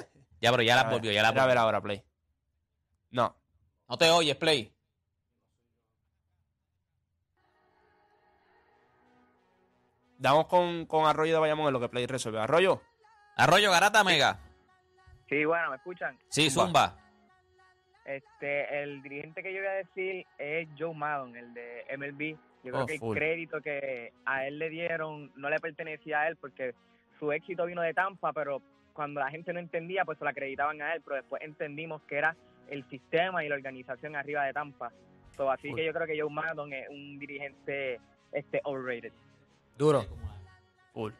ya, 0.40 0.50
pero 0.50 0.62
ya 0.62 0.76
la 0.76 0.82
A 0.82 0.90
volvió, 0.90 1.12
ya 1.12 1.22
la 1.22 1.30
mira, 1.32 1.42
A 1.42 1.46
ver 1.46 1.54
volvió. 1.56 1.62
ahora, 1.66 1.80
Play. 1.82 2.02
No. 3.10 3.36
No 3.88 3.98
te 3.98 4.10
oyes, 4.10 4.36
Play. 4.36 4.72
Damos 10.18 10.46
con, 10.46 10.86
con 10.86 11.06
Arroyo 11.06 11.34
de 11.34 11.40
Bayamón 11.40 11.66
en 11.66 11.72
lo 11.72 11.80
que 11.80 11.88
Play 11.88 12.06
resuelve. 12.06 12.40
Arroyo. 12.40 12.80
Arroyo 13.36 13.70
Garata 13.70 14.04
Mega. 14.04 14.38
Sí, 15.28 15.44
bueno, 15.44 15.70
¿me 15.70 15.76
escuchan? 15.76 16.18
Sí, 16.28 16.50
Zumba. 16.50 16.96
Este, 18.04 18.82
el 18.82 19.02
dirigente 19.02 19.42
que 19.42 19.52
yo 19.52 19.60
voy 19.60 19.68
a 19.68 19.72
decir 19.72 20.26
es 20.38 20.68
Joe 20.78 20.94
Maddon, 20.94 21.36
el 21.36 21.54
de 21.54 21.84
MLB. 21.96 22.36
Yo 22.62 22.72
creo 22.72 22.82
Oh, 22.84 22.86
que 22.86 22.98
full. 22.98 23.16
el 23.16 23.20
crédito 23.22 23.60
que 23.60 24.12
a 24.24 24.46
él 24.46 24.58
le 24.58 24.68
dieron 24.70 25.32
no 25.36 25.48
le 25.50 25.58
pertenecía 25.60 26.20
a 26.20 26.28
él 26.28 26.36
porque 26.36 26.74
su 27.18 27.32
éxito 27.32 27.66
vino 27.66 27.82
de 27.82 27.94
Tampa, 27.94 28.32
pero 28.32 28.60
cuando 28.92 29.20
la 29.20 29.30
gente 29.30 29.52
no 29.52 29.58
entendía, 29.60 30.04
pues 30.04 30.18
se 30.18 30.24
lo 30.24 30.30
acreditaban 30.30 30.80
a 30.82 30.94
él, 30.94 31.02
pero 31.02 31.16
después 31.16 31.42
entendimos 31.42 32.02
que 32.02 32.16
era 32.16 32.36
el 32.68 32.88
sistema 32.88 33.44
y 33.44 33.48
la 33.48 33.54
organización 33.56 34.16
arriba 34.16 34.44
de 34.44 34.52
Tampa. 34.52 34.92
So, 35.36 35.50
así 35.50 35.68
Full. 35.68 35.76
que 35.76 35.84
yo 35.86 35.92
creo 35.92 36.06
que 36.06 36.20
Joe 36.20 36.30
Maddon 36.30 36.72
es 36.72 36.88
un 36.88 37.18
dirigente 37.18 38.00
este 38.32 38.60
overrated. 38.64 39.12
Duro. 39.76 40.04
Full. 40.92 41.12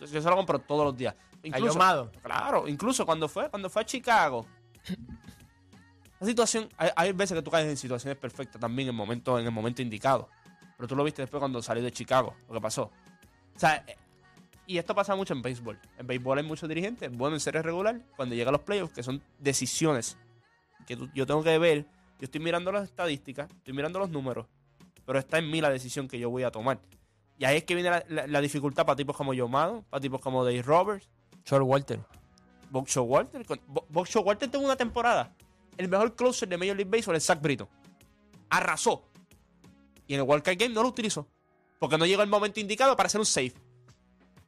Yo, 0.00 0.06
yo 0.06 0.20
se 0.20 0.28
lo 0.28 0.36
compro 0.36 0.58
todos 0.58 0.84
los 0.84 0.96
días. 0.96 1.14
Incluso. 1.42 1.78
Claro, 2.22 2.66
incluso 2.68 3.06
cuando 3.06 3.28
fue, 3.28 3.48
cuando 3.50 3.70
fue 3.70 3.82
a 3.82 3.84
Chicago. 3.84 4.46
La 6.20 6.26
situación, 6.26 6.68
hay, 6.76 6.90
hay 6.96 7.12
veces 7.12 7.36
que 7.36 7.42
tú 7.42 7.50
caes 7.50 7.66
en 7.68 7.76
situaciones 7.76 8.18
perfectas 8.18 8.60
también 8.60 8.88
en, 8.88 8.94
momento, 8.94 9.38
en 9.38 9.44
el 9.46 9.52
momento 9.52 9.82
indicado. 9.82 10.28
Pero 10.76 10.88
tú 10.88 10.96
lo 10.96 11.04
viste 11.04 11.22
después 11.22 11.38
cuando 11.40 11.62
salió 11.62 11.82
de 11.82 11.92
Chicago, 11.92 12.34
lo 12.48 12.54
que 12.54 12.60
pasó. 12.60 12.84
O 13.54 13.58
sea, 13.58 13.84
eh, 13.86 13.96
y 14.66 14.78
esto 14.78 14.94
pasa 14.94 15.14
mucho 15.14 15.32
en 15.34 15.42
béisbol. 15.42 15.78
En 15.98 16.06
béisbol 16.06 16.38
hay 16.38 16.44
muchos 16.44 16.68
dirigentes, 16.68 17.10
bueno, 17.16 17.36
en 17.36 17.40
serie 17.40 17.62
regular, 17.62 18.00
cuando 18.16 18.34
llegan 18.34 18.52
los 18.52 18.62
playoffs, 18.62 18.92
que 18.94 19.02
son 19.02 19.22
decisiones 19.38 20.16
que 20.86 20.96
tú- 20.96 21.08
yo 21.14 21.26
tengo 21.26 21.42
que 21.42 21.58
ver. 21.58 21.84
Yo 22.18 22.24
estoy 22.24 22.40
mirando 22.40 22.72
las 22.72 22.84
estadísticas, 22.84 23.48
estoy 23.50 23.74
mirando 23.74 23.98
los 23.98 24.08
números, 24.10 24.46
pero 25.04 25.18
está 25.18 25.38
en 25.38 25.50
mí 25.50 25.60
la 25.60 25.68
decisión 25.70 26.08
que 26.08 26.18
yo 26.18 26.30
voy 26.30 26.42
a 26.44 26.50
tomar. 26.50 26.78
Y 27.38 27.44
ahí 27.44 27.58
es 27.58 27.64
que 27.64 27.74
viene 27.74 27.90
la, 27.90 28.04
la- 28.08 28.26
la 28.26 28.40
dificultad 28.40 28.86
para 28.86 28.96
tipos 28.96 29.14
como 29.16 29.32
Joe 29.34 29.48
Maddon, 29.48 29.84
para 29.84 30.00
tipos 30.00 30.20
como 30.20 30.42
Dave 30.44 30.62
Roberts, 30.62 31.08
Short 31.44 31.64
Walter. 31.66 32.00
Bob 32.70 32.86
Walter. 32.96 33.44
Con- 33.46 33.60
Bo- 33.66 33.86
Bob 33.88 34.06
Walter 34.24 34.50
tuvo 34.50 34.64
una 34.64 34.76
temporada. 34.76 35.32
El 35.76 35.88
mejor 35.88 36.14
closer 36.16 36.48
de 36.48 36.56
Major 36.56 36.76
League 36.76 36.90
Baseball 36.90 37.16
es 37.16 37.24
Zach 37.26 37.40
Britton. 37.40 37.68
Arrasó. 38.50 39.02
Y 40.06 40.14
en 40.14 40.20
el 40.20 40.26
World 40.26 40.44
Cup 40.44 40.54
Game 40.58 40.74
no 40.74 40.82
lo 40.82 40.88
utilizó. 40.88 41.26
Porque 41.78 41.98
no 41.98 42.06
llegó 42.06 42.22
el 42.22 42.28
momento 42.28 42.60
indicado 42.60 42.96
para 42.96 43.08
hacer 43.08 43.20
un 43.20 43.26
save. 43.26 43.52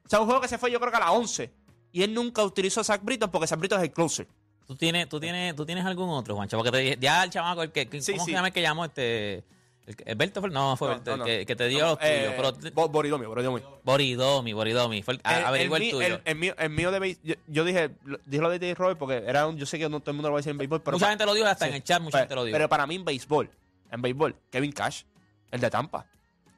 O 0.06 0.08
sea, 0.08 0.20
un 0.20 0.26
juego 0.26 0.40
que 0.40 0.48
se 0.48 0.56
fue 0.58 0.70
yo 0.70 0.78
creo 0.80 0.90
que 0.90 0.96
a 0.96 1.00
las 1.00 1.10
11. 1.10 1.52
Y 1.92 2.02
él 2.02 2.14
nunca 2.14 2.42
utilizó 2.44 2.80
a 2.80 2.84
Zach 2.84 3.02
Britton 3.02 3.30
porque 3.30 3.46
Zach 3.46 3.58
Britton 3.58 3.78
es 3.80 3.84
el 3.84 3.92
closer. 3.92 4.26
¿Tú 4.66 4.76
tienes, 4.76 5.08
tú, 5.08 5.18
tienes, 5.18 5.54
¿Tú 5.56 5.64
tienes 5.64 5.84
algún 5.84 6.10
otro, 6.10 6.34
Juancho? 6.34 6.56
Porque 6.58 6.70
te 6.70 6.96
ya 7.00 7.24
el 7.24 7.30
chamaco, 7.30 7.62
el 7.62 7.72
que, 7.72 7.88
que- 7.88 8.02
Sí, 8.02 8.12
¿cómo 8.12 8.24
sí. 8.24 8.30
se 8.30 8.36
llama 8.36 8.48
el 8.48 8.52
que 8.54 8.62
llamó? 8.62 8.84
Este, 8.84 9.44
el, 9.88 10.10
¿Alberto 10.12 10.40
fue? 10.40 10.50
No, 10.50 10.76
fue 10.76 10.88
No, 10.88 10.92
Alberto, 10.94 11.10
no, 11.10 11.14
el 11.14 11.18
no. 11.20 11.24
que, 11.24 11.46
que 11.46 11.56
te 11.56 11.66
dio 11.68 11.80
los 11.86 11.98
tuyos. 11.98 12.10
eh, 12.12 12.34
pero, 12.36 12.52
Bo- 12.74 12.88
Boridomio, 12.88 13.28
Boridomio. 13.28 13.80
Boridomi, 13.84 14.52
Boridomi. 14.52 15.02
Fue 15.02 15.14
el, 15.14 15.20
El- 15.24 15.60
el, 15.60 15.68
mío- 15.70 15.78
tuyo. 15.92 16.00
el- 16.02 16.22
el 16.24 16.36
mío, 16.36 16.54
el 16.58 16.70
mío 16.70 16.90
de 16.90 16.98
base- 16.98 17.18
yo, 17.22 17.34
yo 17.46 17.64
dije, 17.64 17.90
dije 18.26 18.42
lo 18.42 18.50
de 18.50 18.58
Dave 18.58 18.74
Roberts 18.74 18.98
porque 18.98 19.16
era 19.26 19.46
un, 19.46 19.56
yo 19.56 19.66
sé 19.66 19.78
que 19.78 19.88
no 19.88 20.00
todo 20.00 20.10
el 20.12 20.16
mundo 20.16 20.28
lo 20.28 20.34
va 20.34 20.38
a 20.38 20.40
decir 20.40 20.50
en 20.52 20.58
béisbol, 20.58 20.82
pero 20.82 20.96
mucha 20.96 21.08
gente 21.08 21.24
lo 21.26 21.34
dijo, 21.34 21.46
hasta 21.46 21.64
Sí. 21.64 21.70
en 21.70 21.76
el 21.76 21.82
chat 21.82 22.00
mucha 22.00 22.12
Pero- 22.18 22.22
gente 22.22 22.34
lo 22.34 22.44
dijo. 22.44 22.54
Pero 22.54 22.68
para 22.68 22.86
mí 22.86 22.94
en 22.96 23.04
béisbol, 23.04 23.50
en 23.90 24.02
béisbol, 24.02 24.36
Kevin 24.50 24.72
Cash, 24.72 25.02
el 25.50 25.60
de 25.60 25.70
Tampa, 25.70 26.06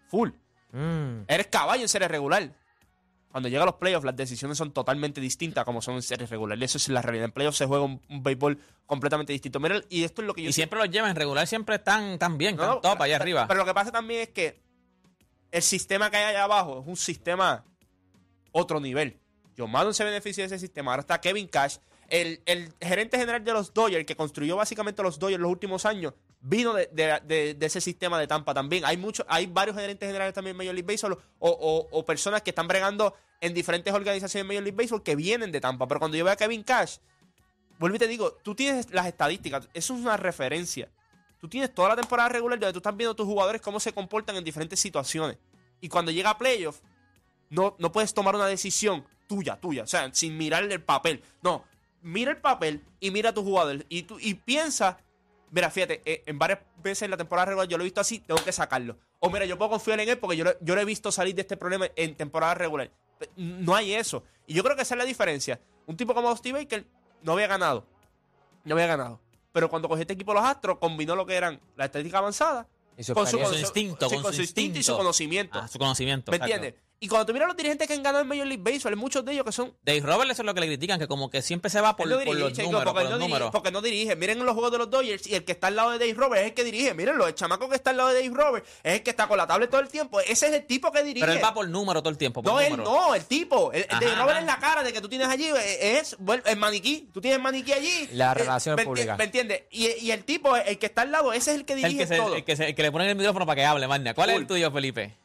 full. 0.09 0.31
Mm. 0.73 1.23
Eres 1.27 1.47
caballo 1.49 1.83
en 1.83 1.89
serie 1.89 2.09
regular. 2.09 2.51
Cuando 3.31 3.49
llega 3.49 3.63
a 3.63 3.67
los 3.67 3.77
playoffs, 3.77 4.05
las 4.05 4.17
decisiones 4.17 4.59
son 4.59 4.73
totalmente 4.73 5.21
distintas 5.21 5.65
como 5.65 5.81
son 5.81 5.95
en 5.95 6.03
series 6.03 6.29
regulares. 6.31 6.65
Eso 6.71 6.79
es 6.79 6.89
la 6.89 7.01
realidad. 7.01 7.27
En 7.27 7.33
playoffs 7.33 7.59
se 7.59 7.67
juega 7.67 7.85
un, 7.85 8.01
un 8.09 8.23
béisbol 8.25 8.59
completamente 8.87 9.33
distinto. 9.33 9.61
Mira, 9.61 9.81
y 9.89 10.03
esto 10.03 10.23
es 10.23 10.27
lo 10.27 10.35
que 10.35 10.43
yo 10.43 10.51
y 10.51 10.53
siempre 10.53 10.79
los 10.81 10.91
llevan 10.91 11.11
en 11.11 11.17
regular, 11.17 11.47
siempre 11.47 11.77
están, 11.77 12.05
están 12.15 12.37
bien, 12.39 12.57
No, 12.57 12.81
top 12.81 12.93
pero- 12.95 13.03
allá 13.05 13.17
arriba. 13.17 13.47
Pero 13.47 13.61
lo 13.61 13.67
que 13.67 13.75
pasa 13.75 13.93
también 13.93 14.23
es 14.23 14.29
que 14.31 14.61
el 15.53 15.63
sistema 15.63 16.11
que 16.11 16.17
hay 16.17 16.25
allá 16.25 16.45
abajo 16.45 16.81
es 16.83 16.89
un 16.89 16.97
sistema 16.97 17.65
otro 18.53 18.81
nivel. 18.81 19.21
John 19.57 19.71
Madden 19.71 19.95
se 19.95 20.03
beneficia 20.05 20.43
de 20.43 20.47
ese 20.47 20.59
sistema. 20.59 20.91
Ahora 20.91 21.03
está 21.03 21.21
Kevin 21.21 21.47
Cash. 21.47 21.77
El, 22.09 22.43
el 22.47 22.73
gerente 22.81 23.17
general 23.17 23.45
de 23.45 23.53
los 23.53 23.73
Dodgers, 23.73 24.05
que 24.07 24.17
construyó 24.17 24.57
básicamente 24.57 25.03
los 25.05 25.21
Dodgers 25.21 25.41
los 25.41 25.51
últimos 25.53 25.87
años, 25.87 26.15
vino 26.41 26.75
de, 26.75 27.57
ese 27.61 27.81
sistema 27.81 28.19
de 28.19 28.27
Tampa 28.27 28.55
también. 28.55 28.85
Hay 28.85 28.97
muchos, 28.97 29.27
hay 29.29 29.47
varios 29.47 29.77
gerentes 29.77 30.07
generales 30.07 30.35
también 30.35 30.55
en 30.55 30.59
Major 30.59 30.75
League 30.75 30.87
Baseball 30.87 31.19
o 31.39 32.05
personas 32.07 32.43
que 32.43 32.51
están 32.51 32.69
bregando 32.69 33.15
en 33.41 33.55
diferentes 33.55 33.93
organizaciones 33.93 34.47
de 34.47 34.49
Major 34.49 34.63
League 34.63 34.77
Baseball 34.77 35.03
que 35.03 35.17
vienen 35.17 35.51
de 35.51 35.61
Tampa. 35.61 35.89
Pero 35.89 36.01
cuando 36.01 36.17
yo 36.17 36.25
veo 36.25 36.33
a 36.33 36.37
Kevin 36.37 36.63
Cash, 36.63 36.99
vuelvo 37.79 37.97
y 37.97 37.99
te 37.99 38.07
digo, 38.07 38.33
tú 38.43 38.55
tienes 38.55 38.91
las 38.91 39.07
estadísticas, 39.07 39.69
eso 39.73 39.95
es 39.95 40.01
una 40.01 40.17
referencia. 40.17 40.89
Tú 41.41 41.49
tienes 41.49 41.75
toda 41.75 41.91
la 41.91 41.97
temporada 41.97 42.29
regular 42.29 42.59
donde 42.59 42.73
tú 42.73 42.81
estás 42.81 42.97
viendo 42.97 43.13
a 43.13 43.17
tus 43.17 43.27
jugadores 43.27 43.63
cómo 43.63 43.81
se 43.81 43.93
comportan 43.95 44.37
en 44.37 44.45
diferentes 44.45 44.79
situaciones. 44.79 45.39
Y 45.81 45.89
cuando 45.89 46.11
llega 46.11 46.31
a 46.31 46.39
playoff, 46.39 46.81
no, 47.49 47.77
no 47.79 47.91
puedes 47.91 48.13
tomar 48.13 48.37
una 48.37 48.47
decisión 48.47 49.07
tuya, 49.27 49.57
tuya, 49.57 49.85
o 49.85 49.87
sea, 49.87 50.13
sin 50.13 50.37
mirar 50.37 50.65
el 50.65 50.83
papel. 50.83 51.23
No, 51.43 51.65
mira 52.03 52.33
el 52.33 52.37
papel 52.37 52.85
y 53.01 53.11
mira 53.11 53.31
a 53.31 53.35
tus 53.35 53.45
jugadores. 53.45 53.87
Y, 53.89 54.03
tú, 54.03 54.19
y 54.21 54.35
piensa, 54.35 54.99
mira, 55.51 55.71
fíjate, 55.71 56.03
eh, 56.05 56.23
en 56.27 56.39
varias 56.39 56.61
veces 56.83 57.03
en 57.03 57.11
la 57.11 57.17
temporada 57.17 57.47
regular 57.47 57.69
yo 57.69 57.77
lo 57.77 57.83
he 57.83 57.87
visto 57.87 58.01
así, 58.01 58.21
tengo 58.21 58.43
que 58.43 58.53
sacarlo. 58.53 58.99
O 59.19 59.31
mira, 59.31 59.45
yo 59.45 59.59
puedo 59.59 59.71
confiar 59.71 60.01
en 60.01 60.09
él 60.09 60.19
porque 60.19 60.37
yo 60.37 60.45
lo, 60.45 60.55
yo 60.61 60.75
lo 60.75 60.81
he 60.81 60.85
visto 60.85 61.13
salir 61.13 61.35
de 61.35 61.43
este 61.43 61.57
problema 61.57 61.87
en 61.97 62.15
temporada 62.15 62.55
regular. 62.55 62.91
No 63.37 63.75
hay 63.75 63.95
eso. 63.95 64.25
Y 64.47 64.55
yo 64.55 64.63
creo 64.63 64.77
que 64.77 64.83
esa 64.83 64.95
es 64.95 64.99
la 64.99 65.05
diferencia. 65.05 65.61
Un 65.87 65.97
tipo 65.97 66.15
como 66.15 66.35
Steve 66.37 66.61
Baker 66.61 66.87
no 67.23 67.33
había 67.33 67.47
ganado. 67.47 67.87
No 68.65 68.75
había 68.75 68.87
ganado. 68.87 69.21
Pero 69.53 69.69
cuando 69.69 69.89
cogió 69.89 70.03
este 70.03 70.15
equipo 70.15 70.33
los 70.33 70.45
Astros, 70.45 70.79
combinó 70.79 71.17
lo 71.17 71.27
que 71.27 71.35
eran 71.35 71.61
la 71.77 71.87
estética 71.87 72.19
avanzada 72.19 72.67
con 73.09 73.27
su. 73.27 73.39
Con 73.39 73.53
su 73.53 73.59
instinto, 73.59 74.09
sí, 74.09 74.17
con 74.19 74.33
su 74.33 74.43
instinto 74.43 74.79
y 74.79 74.83
su 74.83 74.97
conocimiento. 74.97 75.59
Ah, 75.59 75.69
su 75.69 75.79
conocimiento. 75.79 76.31
¿Me 76.31 76.37
entiendes? 76.37 76.75
Y 77.03 77.09
cuando 77.09 77.25
tú 77.25 77.33
miras 77.33 77.49
los 77.49 77.57
dirigentes 77.57 77.89
que 77.89 77.95
han 77.95 78.03
ganado 78.03 78.21
en 78.23 78.29
Major 78.29 78.47
League 78.47 78.63
Baseball, 78.63 78.93
hay 78.93 79.01
muchos 79.01 79.25
de 79.25 79.33
ellos 79.33 79.47
que 79.47 79.53
son. 79.53 79.75
Dave 79.83 80.01
Roberts 80.01 80.33
eso 80.33 80.43
es 80.43 80.47
lo 80.47 80.53
que 80.53 80.61
le 80.61 80.67
critican, 80.67 80.99
que 80.99 81.07
como 81.09 81.31
que 81.31 81.41
siempre 81.41 81.71
se 81.71 81.81
va 81.81 81.97
por, 81.97 82.07
no 82.07 82.17
por 82.17 82.25
dirige, 82.25 82.39
los 82.41 82.53
chico, 82.53 82.65
números, 82.71 82.85
porque, 82.85 82.93
por 82.93 83.03
los 83.05 83.11
no 83.13 83.17
dirige, 83.17 83.29
números. 83.31 83.51
porque 83.53 83.71
no 83.71 83.81
dirige. 83.81 84.17
Miren 84.17 84.45
los 84.45 84.53
juegos 84.53 84.71
de 84.71 84.77
los 84.79 84.91
Dodgers 84.91 85.27
y 85.27 85.35
el 85.35 85.45
que 85.47 85.53
está 85.53 85.69
al 85.69 85.77
lado 85.77 85.93
de 85.93 85.99
Dave 85.99 86.13
Roberts 86.13 86.43
es 86.43 86.49
el 86.49 86.55
que 86.55 86.63
dirige. 86.63 86.93
Mírenlo, 86.93 87.27
el 87.27 87.35
chamaco 87.35 87.71
que 87.71 87.77
está 87.77 87.89
al 87.89 87.97
lado 87.97 88.11
de 88.11 88.23
Dave 88.23 88.35
Roberts 88.37 88.69
es 88.83 88.95
el 88.97 89.03
que 89.03 89.09
está 89.09 89.27
con 89.29 89.39
la 89.39 89.47
tablet 89.47 89.71
todo 89.71 89.81
el 89.81 89.89
tiempo. 89.89 90.21
Ese 90.21 90.49
es 90.49 90.53
el 90.53 90.67
tipo 90.67 90.93
que 90.93 91.03
dirige. 91.03 91.25
Pero 91.25 91.39
él 91.39 91.43
va 91.43 91.55
por 91.55 91.67
número 91.67 92.03
todo 92.03 92.11
el 92.11 92.19
tiempo. 92.19 92.43
Por 92.43 92.53
No, 92.53 92.61
él 92.61 92.77
no, 92.77 93.15
el 93.15 93.25
tipo. 93.25 93.73
El, 93.73 93.81
el 93.85 93.89
Dave 93.89 94.15
Roberts 94.17 94.41
es 94.41 94.47
la 94.47 94.59
cara 94.59 94.83
de 94.83 94.93
que 94.93 95.01
tú 95.01 95.09
tienes 95.09 95.27
allí. 95.29 95.47
eh, 95.47 95.99
Es 96.01 96.17
bueno, 96.19 96.43
el 96.45 96.59
maniquí. 96.59 97.09
Tú 97.15 97.23
tienes 97.23 97.39
el 97.39 97.43
maniquí 97.43 97.73
allí. 97.73 98.11
La 98.13 98.33
Eh, 98.33 98.35
relación 98.35 98.77
¿me, 98.77 98.85
pública. 98.85 99.17
¿Me 99.17 99.25
entiendes? 99.25 99.63
Y, 99.71 99.87
y 100.05 100.11
el 100.11 100.23
tipo, 100.25 100.55
el 100.55 100.79
que 100.79 100.85
está 100.85 101.01
al 101.01 101.13
lado, 101.13 101.33
ese 101.33 101.53
es 101.53 101.57
el 101.57 101.65
que 101.65 101.73
El 101.73 101.79
dirige 101.83 102.01
que, 102.01 102.07
se- 102.07 102.17
todo. 102.19 102.35
el, 102.37 102.45
que 102.45 102.57
se- 102.57 102.69
el 102.69 102.75
que 102.75 102.83
le 102.83 102.93
ponen 102.93 103.09
el 103.09 103.17
micrófono 103.17 103.47
para 103.47 103.57
que 103.57 103.65
hable, 103.65 103.89
Magna. 103.89 104.13
¿Cuál 104.13 104.29
es 104.31 104.37
el 104.37 104.47
tuyo, 104.47 104.71
Felipe? 104.71 105.17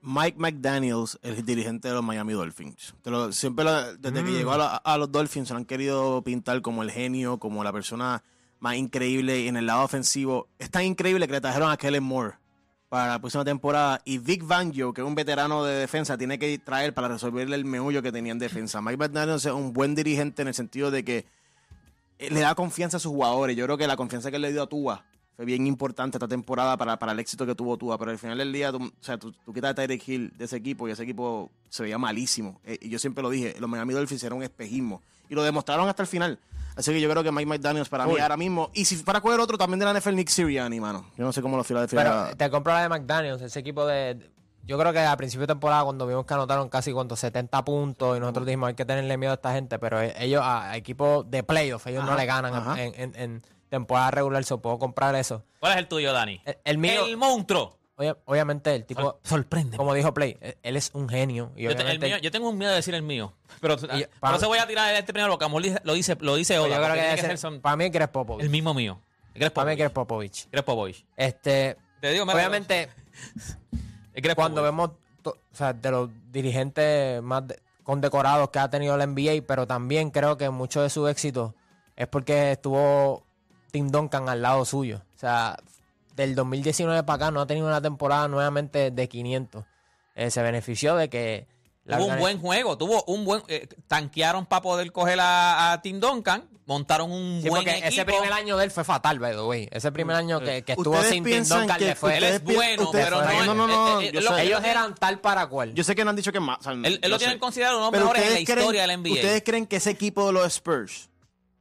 Mike 0.00 0.38
McDaniels, 0.38 1.18
el 1.22 1.44
dirigente 1.44 1.88
de 1.88 1.94
los 1.94 2.04
Miami 2.04 2.32
Dolphins. 2.32 2.94
Te 3.02 3.10
lo- 3.10 3.32
siempre 3.32 3.64
desde 3.98 4.24
que 4.24 4.30
llegó 4.32 4.52
a, 4.52 4.58
la- 4.58 4.76
a 4.76 4.96
los 4.98 5.10
Dolphins 5.10 5.48
se 5.48 5.54
lo 5.54 5.58
han 5.58 5.64
querido 5.64 6.22
pintar 6.22 6.62
como 6.62 6.82
el 6.82 6.90
genio, 6.90 7.38
como 7.38 7.64
la 7.64 7.72
persona 7.72 8.22
más 8.60 8.76
increíble 8.76 9.40
y 9.40 9.48
en 9.48 9.56
el 9.56 9.66
lado 9.66 9.82
ofensivo. 9.84 10.48
Es 10.58 10.70
tan 10.70 10.84
increíble 10.84 11.26
que 11.26 11.32
le 11.32 11.40
trajeron 11.40 11.70
a 11.70 11.76
Kellen 11.76 12.02
Moore 12.04 12.34
para 12.88 13.08
la 13.08 13.18
próxima 13.18 13.44
temporada 13.44 14.00
y 14.04 14.18
Vic 14.18 14.44
Fangio, 14.46 14.92
que 14.94 15.00
es 15.02 15.06
un 15.06 15.14
veterano 15.14 15.62
de 15.64 15.74
defensa, 15.74 16.16
tiene 16.16 16.38
que 16.38 16.58
traer 16.58 16.94
para 16.94 17.08
resolverle 17.08 17.54
el 17.56 17.64
meullo 17.64 18.00
que 18.02 18.10
tenía 18.12 18.32
en 18.32 18.38
defensa. 18.38 18.80
Mike 18.80 18.96
McDaniels 18.96 19.44
es 19.44 19.52
un 19.52 19.72
buen 19.72 19.94
dirigente 19.94 20.42
en 20.42 20.48
el 20.48 20.54
sentido 20.54 20.90
de 20.90 21.04
que 21.04 21.26
eh, 22.18 22.30
le 22.30 22.40
da 22.40 22.54
confianza 22.54 22.96
a 22.96 23.00
sus 23.00 23.12
jugadores. 23.12 23.56
Yo 23.56 23.64
creo 23.66 23.76
que 23.78 23.86
la 23.86 23.96
confianza 23.96 24.30
que 24.30 24.36
él 24.36 24.42
le 24.42 24.52
dio 24.52 24.62
a 24.62 24.68
Tua 24.68 25.04
fue 25.38 25.44
bien 25.44 25.68
importante 25.68 26.16
esta 26.18 26.26
temporada 26.26 26.76
para, 26.76 26.98
para 26.98 27.12
el 27.12 27.20
éxito 27.20 27.46
que 27.46 27.54
tuvo 27.54 27.76
Tua. 27.76 27.96
Pero 27.96 28.10
al 28.10 28.18
final 28.18 28.36
del 28.38 28.52
día, 28.52 28.72
tú, 28.72 28.78
o 28.84 28.90
sea, 29.00 29.16
tú, 29.18 29.30
tú 29.30 29.52
quitas 29.52 29.70
a 29.70 29.74
Tyreek 29.74 30.08
Hill 30.08 30.32
de 30.36 30.46
ese 30.46 30.56
equipo 30.56 30.88
y 30.88 30.90
ese 30.90 31.04
equipo 31.04 31.48
se 31.68 31.84
veía 31.84 31.96
malísimo. 31.96 32.60
Eh, 32.64 32.76
y 32.82 32.88
yo 32.88 32.98
siempre 32.98 33.22
lo 33.22 33.30
dije, 33.30 33.54
los 33.60 33.70
Miami 33.70 33.94
Dolphins 33.94 34.20
eran 34.24 34.38
un 34.38 34.42
espejismo. 34.42 35.00
Y 35.28 35.36
lo 35.36 35.44
demostraron 35.44 35.88
hasta 35.88 36.02
el 36.02 36.08
final. 36.08 36.40
Así 36.74 36.90
que 36.92 37.00
yo 37.00 37.08
creo 37.08 37.22
que 37.22 37.30
Mike 37.30 37.46
McDaniels 37.46 37.88
para 37.88 38.04
mí 38.06 38.18
ahora 38.18 38.36
mismo. 38.36 38.70
Y 38.74 38.84
si 38.84 38.96
para 38.96 39.20
coger 39.20 39.38
otro 39.38 39.56
también 39.56 39.78
de 39.78 39.84
la 39.84 39.94
NFL, 39.96 40.16
Nick 40.16 40.28
Sirianni, 40.28 40.80
mano. 40.80 41.06
Yo 41.16 41.24
no 41.24 41.32
sé 41.32 41.40
cómo 41.40 41.56
lo 41.56 41.62
Philadelphia. 41.62 42.02
Pero 42.02 42.36
te 42.36 42.50
compro 42.50 42.72
la 42.72 42.82
de 42.82 42.88
McDaniels, 42.88 43.40
ese 43.40 43.60
equipo 43.60 43.86
de. 43.86 44.18
yo 44.66 44.76
creo 44.76 44.92
que 44.92 44.98
a 44.98 45.16
principio 45.16 45.42
de 45.46 45.52
temporada, 45.52 45.84
cuando 45.84 46.04
vimos 46.04 46.26
que 46.26 46.34
anotaron 46.34 46.68
casi 46.68 46.92
cuántos 46.92 47.20
70 47.20 47.64
puntos, 47.64 48.16
y 48.16 48.20
nosotros 48.20 48.44
dijimos 48.44 48.68
hay 48.70 48.74
que 48.74 48.84
tenerle 48.84 49.16
miedo 49.16 49.30
a 49.32 49.34
esta 49.36 49.52
gente, 49.52 49.78
pero 49.78 50.00
e- 50.02 50.14
ellos, 50.18 50.42
a, 50.42 50.70
a 50.72 50.76
equipos 50.76 51.30
de 51.30 51.44
playoff, 51.44 51.86
ellos 51.86 52.04
no 52.04 52.16
le 52.16 52.26
ganan 52.26 52.76
en, 52.76 52.94
en- 52.96 53.14
en 53.16 53.42
temporada 53.68 54.10
regular, 54.10 54.42
se 54.44 54.56
puedo 54.58 54.78
comprar 54.78 55.14
eso. 55.14 55.42
¿Cuál 55.60 55.72
es 55.72 55.78
el 55.78 55.88
tuyo, 55.88 56.12
Dani? 56.12 56.40
El, 56.44 56.58
el 56.64 56.78
mío, 56.78 57.06
El 57.06 57.16
monstruo. 57.16 57.76
obvia- 57.96 58.16
obviamente, 58.26 58.74
el 58.74 58.84
tipo, 58.84 59.02
Sor- 59.02 59.20
sorprende. 59.22 59.76
como 59.76 59.92
dijo 59.94 60.12
Play, 60.14 60.36
él- 60.40 60.56
él 60.62 60.76
es 60.76 60.90
un 60.94 61.08
genio. 61.08 61.52
Y 61.56 61.62
Yo, 61.64 61.70
te- 61.70 61.74
el 61.76 61.80
obviamente, 61.82 62.06
mío- 62.06 62.18
yo 62.18 62.30
tengo 62.30 62.48
un 62.48 62.56
miedo 62.58 62.70
de 62.70 62.76
decir 62.76 62.94
el 62.94 63.02
mío. 63.02 63.32
Pero 63.60 63.74
Y- 63.96 64.06
no 64.22 64.38
se 64.38 64.46
voy 64.46 64.58
a 64.58 64.66
tirar 64.66 64.94
este 64.94 65.12
primero 65.12 65.32
porque 65.32 65.44
amor 65.44 65.62
dice- 65.62 65.80
lo 65.84 65.94
dice, 65.94 66.16
lo 66.20 66.36
dice 66.36 66.54
pues 66.58 66.66
Oda. 66.70 66.76
yo 66.76 66.82
creo 66.82 66.88
porque 66.88 66.94
que 66.94 67.00
tiene 67.00 67.06
debe 67.08 67.16
que 67.16 67.22
ser- 67.22 67.30
ser 67.30 67.38
son- 67.38 67.60
para 67.60 67.76
mí, 67.76 67.88
Greg 67.88 68.10
Popovich. 68.10 68.44
el 68.44 68.50
mismo 68.50 68.72
mío. 68.74 69.00
Para 69.32 69.44
mí, 69.44 69.50
Popovich. 69.50 69.78
Greg 69.78 69.92
Popovich. 69.92 70.48
Popovich. 70.64 71.06
Este, 71.16 71.76
Te 72.00 72.10
digo, 72.12 72.24
mira, 72.24 72.36
obviamente, 72.36 72.88
es 74.14 74.22
Greg 74.22 74.34
cuando 74.36 74.62
Popovich. 74.62 74.64
vemos 74.64 74.90
to- 75.22 75.36
o 75.52 75.54
sea, 75.56 75.72
de 75.72 75.90
los 75.90 76.10
dirigentes 76.30 77.22
más 77.22 77.46
de- 77.46 77.58
condecorados 77.82 78.50
que 78.50 78.58
ha 78.58 78.68
tenido 78.70 78.96
la 78.96 79.04
NBA, 79.04 79.42
pero 79.46 79.66
también 79.66 80.10
creo 80.10 80.36
que 80.36 80.50
mucho 80.50 80.82
de 80.82 80.90
su 80.90 81.08
éxito 81.08 81.54
es 81.96 82.06
porque 82.06 82.52
estuvo 82.52 83.24
Tim 83.70 83.88
Duncan 83.88 84.28
al 84.28 84.42
lado 84.42 84.64
suyo. 84.64 85.02
O 85.16 85.18
sea, 85.18 85.56
del 86.16 86.34
2019 86.34 87.02
para 87.04 87.14
acá 87.26 87.30
no 87.30 87.40
ha 87.40 87.46
tenido 87.46 87.66
una 87.66 87.80
temporada 87.80 88.28
nuevamente 88.28 88.90
de 88.90 89.08
500. 89.08 89.64
Eh, 90.14 90.30
se 90.30 90.42
benefició 90.42 90.96
de 90.96 91.08
que... 91.08 91.46
la 91.84 91.98
Tuvo 91.98 92.08
un 92.08 92.18
buen 92.18 92.40
juego, 92.40 92.76
tuvo 92.76 93.04
un 93.04 93.24
buen. 93.24 93.42
eh, 93.48 93.68
tanquearon 93.86 94.46
para 94.46 94.62
poder 94.62 94.90
coger 94.90 95.20
a, 95.20 95.72
a 95.72 95.80
Tim 95.80 96.00
Duncan, 96.00 96.48
montaron 96.66 97.10
un 97.12 97.40
Sí, 97.40 97.48
buen 97.48 97.62
porque 97.62 97.70
equipo. 97.78 97.88
ese 97.88 98.04
primer 98.04 98.32
año 98.32 98.56
de 98.56 98.64
él 98.64 98.70
fue 98.72 98.82
fatal, 98.84 99.18
by 99.20 99.32
the 99.32 99.42
way. 99.42 99.68
Ese 99.70 99.92
primer 99.92 100.16
año 100.16 100.40
que, 100.40 100.62
que 100.64 100.72
estuvo 100.72 101.00
sin 101.04 101.22
Tim 101.22 101.44
Duncan 101.44 101.78
que- 101.78 101.84
le 101.86 101.94
fue... 101.94 102.16
Él 102.18 102.24
es 102.24 102.42
bueno, 102.42 102.88
pero 102.92 103.22
no, 103.22 103.44
no, 103.44 103.54
no, 103.54 103.66
no, 103.68 104.00
eh, 104.00 104.08
eh, 104.12 104.20
lo- 104.20 104.34
sé. 104.36 104.42
Ellos 104.42 104.62
eran 104.64 104.94
tal 104.96 105.20
para 105.20 105.46
cual. 105.46 105.72
Yo 105.74 105.84
sé 105.84 105.94
que 105.94 106.02
no 106.04 106.10
han 106.10 106.16
dicho 106.16 106.32
que 106.32 106.40
más. 106.40 106.58
o 106.58 106.62
sea, 106.64 106.72
Él, 106.72 107.00
lo 107.08 107.16
tienen 107.16 107.38
considerado 107.38 107.78
uno 107.78 107.90
de 107.92 107.98
los 108.00 108.10
Pero 108.10 108.12
mejores 108.12 108.26
en 108.26 108.34
la 108.34 108.40
historia 108.40 108.64
creen- 108.64 108.72
de 108.80 108.86
la 108.88 108.96
NBA. 108.96 109.12
¿Ustedes 109.14 109.42
creen 109.44 109.66
que 109.66 109.76
ese 109.76 109.90
equipo 109.90 110.26
de 110.26 110.32
los 110.32 110.46
Spurs, 110.46 111.08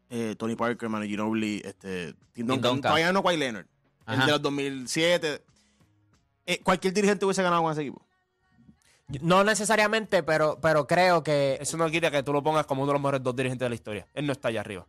eh, 0.10 0.36
Tony 0.38 0.56
Parker, 0.56 0.90
Manu 0.90 1.06
Ginobili, 1.06 1.62
este, 1.66 2.14
Tim 2.34 2.48
Duncan, 2.48 2.82
todavía 2.82 3.12
no 3.12 3.22
Kawhi 3.24 3.38
Leonard, 3.38 3.66
el 4.08 4.14
Ajá. 4.14 4.26
de 4.26 4.32
los 4.32 4.42
2007, 4.42 5.42
eh, 6.46 6.60
cualquier 6.64 6.94
dirigente 6.94 7.26
hubiese 7.26 7.44
ganado 7.44 7.62
con 7.64 7.72
ese 7.72 7.82
equipo? 7.82 8.02
No 9.22 9.44
necesariamente, 9.44 10.22
pero, 10.24 10.60
pero 10.62 10.86
creo 10.86 11.24
que... 11.24 11.58
Eso 11.62 11.78
no 11.78 11.90
quita 11.90 12.12
que 12.12 12.24
tú 12.24 12.34
lo 12.34 12.44
pongas 12.44 12.66
como 12.66 12.84
uno 12.84 12.92
de 12.92 12.94
los 12.96 13.02
mejores 13.02 13.24
dos 13.24 13.36
dirigentes 13.36 13.66
de 13.66 13.70
la 13.70 13.76
historia. 13.76 14.08
Él 14.14 14.26
no 14.26 14.34
está 14.34 14.50
allá 14.50 14.60
arriba. 14.62 14.86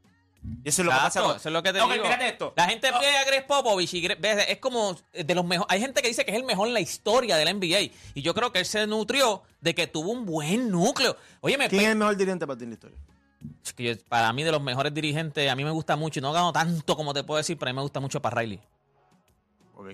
Y 0.65 0.69
eso 0.69 0.83
es 0.83 0.87
lo 0.87 0.91
que 0.93 0.97
Exacto, 0.97 1.19
pasa 1.21 1.23
con- 1.29 1.37
eso 1.37 1.49
es 1.49 1.53
lo 1.53 1.63
que 1.63 1.73
te 1.73 1.79
digo. 1.81 2.05
esto. 2.23 2.53
La 2.57 2.69
gente 2.69 2.91
ve 2.91 3.17
a 3.17 3.25
Greg 3.25 3.47
Popovich 3.47 3.95
y 3.95 4.03
Greg- 4.03 4.19
es 4.49 4.59
como 4.59 4.97
de 5.13 5.35
los 5.35 5.45
mejores. 5.45 5.73
Hay 5.73 5.81
gente 5.81 6.01
que 6.03 6.09
dice 6.09 6.25
que 6.25 6.31
es 6.33 6.37
el 6.37 6.45
mejor 6.45 6.67
en 6.69 6.75
la 6.75 6.81
historia 6.81 7.37
de 7.37 7.45
la 7.45 7.53
NBA. 7.53 7.93
Y 8.15 8.23
yo 8.23 8.35
creo 8.35 8.53
que 8.53 8.61
él 8.61 8.65
se 8.67 8.87
nutrió 8.87 9.43
de 9.61 9.75
que 9.75 9.87
tuvo 9.89 10.11
un 10.13 10.25
buen 10.27 10.71
núcleo. 10.71 11.17
Oye, 11.41 11.57
me 11.59 11.69
¿Quién 11.69 11.83
es 11.83 11.89
el 11.89 11.97
mejor 11.97 12.17
dirigente 12.17 12.47
para 12.47 12.57
ti 12.57 12.65
en 12.65 12.71
la 12.71 12.75
historia? 12.75 12.99
Es 13.65 13.73
que 13.73 13.85
yo- 13.85 14.03
para 14.09 14.33
mí, 14.33 14.43
de 14.43 14.51
los 14.53 14.61
mejores 14.63 14.93
dirigentes, 14.93 15.51
a 15.51 15.55
mí 15.55 15.65
me 15.65 15.71
gusta 15.71 15.97
mucho. 15.97 16.19
Y 16.19 16.23
no 16.23 16.33
gano 16.33 16.53
tanto 16.53 16.97
como 16.97 17.15
te 17.15 17.23
puedo 17.25 17.39
decir, 17.39 17.57
pero 17.59 17.71
a 17.71 17.73
mí 17.73 17.77
me 17.77 17.83
gusta 17.83 18.01
mucho 18.01 18.21
para 18.21 18.41
Riley. 18.41 18.61
Ok. 19.75 19.91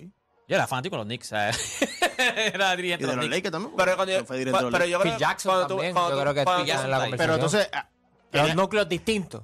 Yo 0.46 0.56
era 0.56 0.66
fanático 0.66 0.96
de 0.96 0.98
los 0.98 1.06
Knicks. 1.06 1.28
¿sabes? 1.28 1.78
era 2.18 2.74
Y 2.74 2.76
dirigente 2.76 3.06
de 3.06 3.10
de 3.12 3.16
los 3.16 3.24
los 3.24 3.24
Knicks. 3.26 3.36
Lakers 3.36 3.52
también. 3.52 3.74
Pero 3.76 3.96
cuando 3.96 4.12
yo, 4.12 4.18
los 4.18 4.28
pero 4.28 4.70
Lakers. 4.70 4.90
yo 4.90 5.00
creo 5.00 5.18
Jackson 5.18 5.50
cuando 5.52 5.66
tú- 5.66 5.74
también, 5.74 5.92
cuando 5.94 6.10
yo 6.16 6.20
creo 6.20 6.34
que 6.34 6.44
Phil 6.44 6.66
Jackson 6.66 6.84
en 6.84 6.90
la 6.90 6.98
Pero 7.04 7.16
Pero 7.16 7.34
entonces, 7.34 7.68
ah, 7.72 7.88
Pero 8.30 8.44
era- 8.46 8.54
núcleos 8.54 8.88
distintos. 8.88 9.42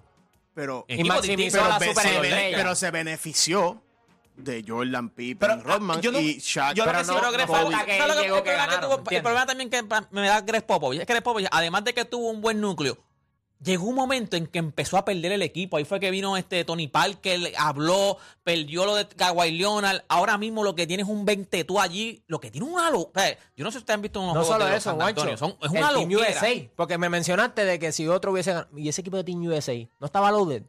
pero, 0.54 0.84
Y 0.88 1.04
maximizó 1.04 1.36
distinto. 1.58 1.68
la 1.68 1.78
pero, 1.78 1.90
super 1.92 2.04
se, 2.06 2.14
estrella. 2.16 2.56
pero 2.56 2.74
se 2.74 2.90
benefició 2.90 3.82
de 4.36 4.64
Jordan 4.66 5.08
Pippen, 5.10 5.36
Pero, 5.38 5.52
ah, 5.52 5.62
Rodman 5.62 6.00
yo 6.00 6.12
no- 6.12 6.20
y 6.20 6.38
Shaq. 6.38 6.74
yo 6.74 6.84
Pero 6.84 6.98
no- 6.98 7.04
creo 7.04 7.20
Pero 7.20 7.32
Greg 7.32 7.46
Popovich- 7.46 7.62
falta 7.72 7.84
que 7.86 7.98
¿sabes 7.98 8.02
él 8.02 8.08
lo 8.08 8.14
que- 8.14 8.22
llegó 8.22 8.36
el 8.36 8.42
que 8.42 8.50
problema 8.50 8.64
que 8.64 8.70
ganaron, 8.70 8.80
tuvo- 8.90 8.94
El 8.94 8.98
¿entiendes? 9.00 9.22
problema 9.22 9.46
también 9.46 9.70
que 9.70 9.82
me 10.10 10.26
da 10.28 10.40
Greg 10.40 10.66
Popovich 10.66 11.00
es 11.00 11.06
que 11.06 11.12
Greg 11.12 11.22
Popovich, 11.24 11.48
además 11.50 11.84
de 11.84 11.94
que 11.94 12.04
tuvo 12.04 12.30
un 12.30 12.40
buen 12.40 12.60
núcleo, 12.60 12.98
llegó 13.62 13.84
un 13.86 13.94
momento 13.94 14.36
en 14.36 14.46
que 14.46 14.58
empezó 14.58 14.96
a 14.96 15.04
perder 15.04 15.32
el 15.32 15.42
equipo. 15.42 15.76
Ahí 15.76 15.84
fue 15.84 16.00
que 16.00 16.10
vino 16.10 16.36
este 16.36 16.64
Tony 16.64 16.88
Parker, 16.88 17.52
habló, 17.58 18.16
perdió 18.42 18.86
lo 18.86 18.94
de 18.96 19.06
Kawhi 19.06 19.50
Leonard. 19.52 20.02
Ahora 20.08 20.38
mismo 20.38 20.64
lo 20.64 20.74
que 20.74 20.86
tiene 20.86 21.02
es 21.02 21.08
un 21.08 21.24
20 21.24 21.64
tú 21.64 21.78
allí. 21.80 22.22
Lo 22.26 22.40
que 22.40 22.50
tiene 22.50 22.66
una 22.66 22.90
locura. 22.90 23.24
Yo 23.56 23.64
no 23.64 23.70
sé 23.70 23.78
si 23.78 23.82
ustedes 23.82 23.94
han 23.96 24.02
visto 24.02 24.20
unos 24.20 24.34
No 24.34 24.40
juegos 24.40 24.54
solo 24.56 24.70
de 24.70 24.76
eso, 24.76 24.90
San 24.90 25.02
Antonio. 25.02 25.36
Son- 25.36 25.56
es 25.62 25.70
una 25.70 25.90
el 25.90 25.96
Team. 26.08 26.10
USA. 26.12 26.70
Porque 26.76 26.98
me 26.98 27.08
mencionaste 27.08 27.64
de 27.64 27.78
que 27.78 27.92
si 27.92 28.08
otro 28.08 28.32
hubiese 28.32 28.52
ganado. 28.52 28.68
Y 28.78 28.88
ese 28.88 29.00
equipo 29.02 29.16
de 29.16 29.24
Team 29.24 29.42
USA 29.46 29.74
no 29.98 30.06
estaba 30.06 30.30
loaded. 30.30 30.62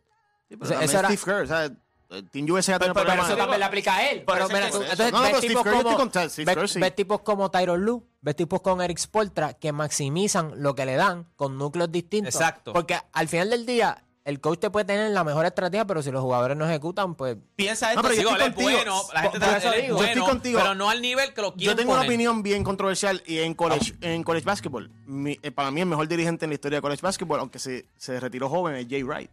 Sí, 0.49 0.57
pero 0.57 0.79
eso 0.81 0.99
era- 0.99 1.07
Steve 1.09 1.21
Kerr, 1.23 1.43
o 1.43 1.47
sea, 1.47 1.63
el 2.09 2.29
Team 2.29 2.45
USA 2.49 2.77
Pero- 2.77 2.93
pero 2.93 3.05
Pero 3.07 3.23
eso 3.23 3.37
también 3.37 3.59
le 3.59 3.65
aplica 3.65 3.95
a 3.95 4.09
él. 4.09 4.23
Pero 4.27 4.47
mira, 4.49 4.65
entonces 4.65 4.97
no, 4.99 5.11
no, 5.11 5.21
ves 5.21 5.29
pero 5.29 5.37
Steve 5.37 5.47
tipos 5.47 5.63
Kerr, 5.63 5.71
yo 5.73 5.79
estoy 5.79 5.93
como, 5.95 6.11
con 6.11 6.29
Steve 6.29 6.45
ves- 6.45 6.55
Kerr, 6.55 6.67
sí. 6.69 6.79
ves 6.81 6.95
tipos 6.95 7.21
como 7.21 7.49
Tyron 7.51 7.85
Lue, 7.85 8.03
ves 8.21 8.35
tipos 8.35 8.61
con 8.61 8.81
Eric 8.81 8.97
Spoltra 8.99 9.53
que 9.53 9.71
maximizan 9.71 10.53
lo 10.61 10.75
que 10.75 10.85
le 10.85 10.95
dan 10.95 11.25
con 11.35 11.57
núcleos 11.57 11.91
distintos. 11.91 12.35
Exacto. 12.35 12.73
Porque 12.73 12.97
al 13.13 13.27
final 13.27 13.49
del 13.49 13.65
día, 13.65 14.03
el 14.23 14.39
coach 14.39 14.59
te 14.59 14.69
puede 14.69 14.85
tener 14.85 15.09
la 15.09 15.23
mejor 15.23 15.45
estrategia, 15.47 15.85
pero 15.85 16.03
si 16.03 16.11
los 16.11 16.21
jugadores 16.21 16.55
no 16.55 16.65
ejecutan, 16.69 17.15
pues 17.15 17.37
Piensa 17.55 17.89
esto. 17.89 18.03
No, 18.03 18.07
pero 18.09 18.21
yo 18.21 18.29
Digo, 18.29 18.31
estoy 18.31 18.45
él 18.45 18.51
es 18.51 18.55
contigo. 18.55 18.77
bueno, 18.77 19.01
la 19.13 19.21
gente 19.23 19.39
Por 19.39 19.49
te- 19.49 19.57
eso 19.57 19.71
digo. 19.71 19.97
Yo 19.97 20.03
estoy 20.05 20.21
contigo. 20.21 20.59
pero 20.61 20.75
no 20.75 20.89
al 20.91 21.01
nivel 21.01 21.33
que 21.33 21.41
lo 21.41 21.49
Yo 21.49 21.55
quieren 21.57 21.77
tengo 21.77 21.93
una 21.93 22.01
opinión 22.03 22.43
bien 22.43 22.63
controversial 22.63 23.23
y 23.25 23.39
en 23.39 23.55
college, 23.55 23.95
en 24.01 24.23
college 24.23 24.45
basketball, 24.45 24.91
mi- 25.07 25.39
eh, 25.41 25.51
para 25.51 25.71
mí 25.71 25.81
el 25.81 25.87
mejor 25.87 26.07
dirigente 26.07 26.45
en 26.45 26.49
la 26.51 26.55
historia 26.55 26.77
de 26.77 26.81
college 26.83 27.01
basketball, 27.01 27.39
aunque 27.39 27.57
se, 27.57 27.85
se 27.97 28.19
retiró 28.19 28.47
joven, 28.49 28.75
es 28.75 28.85
Jay 28.87 29.01
Wright. 29.01 29.31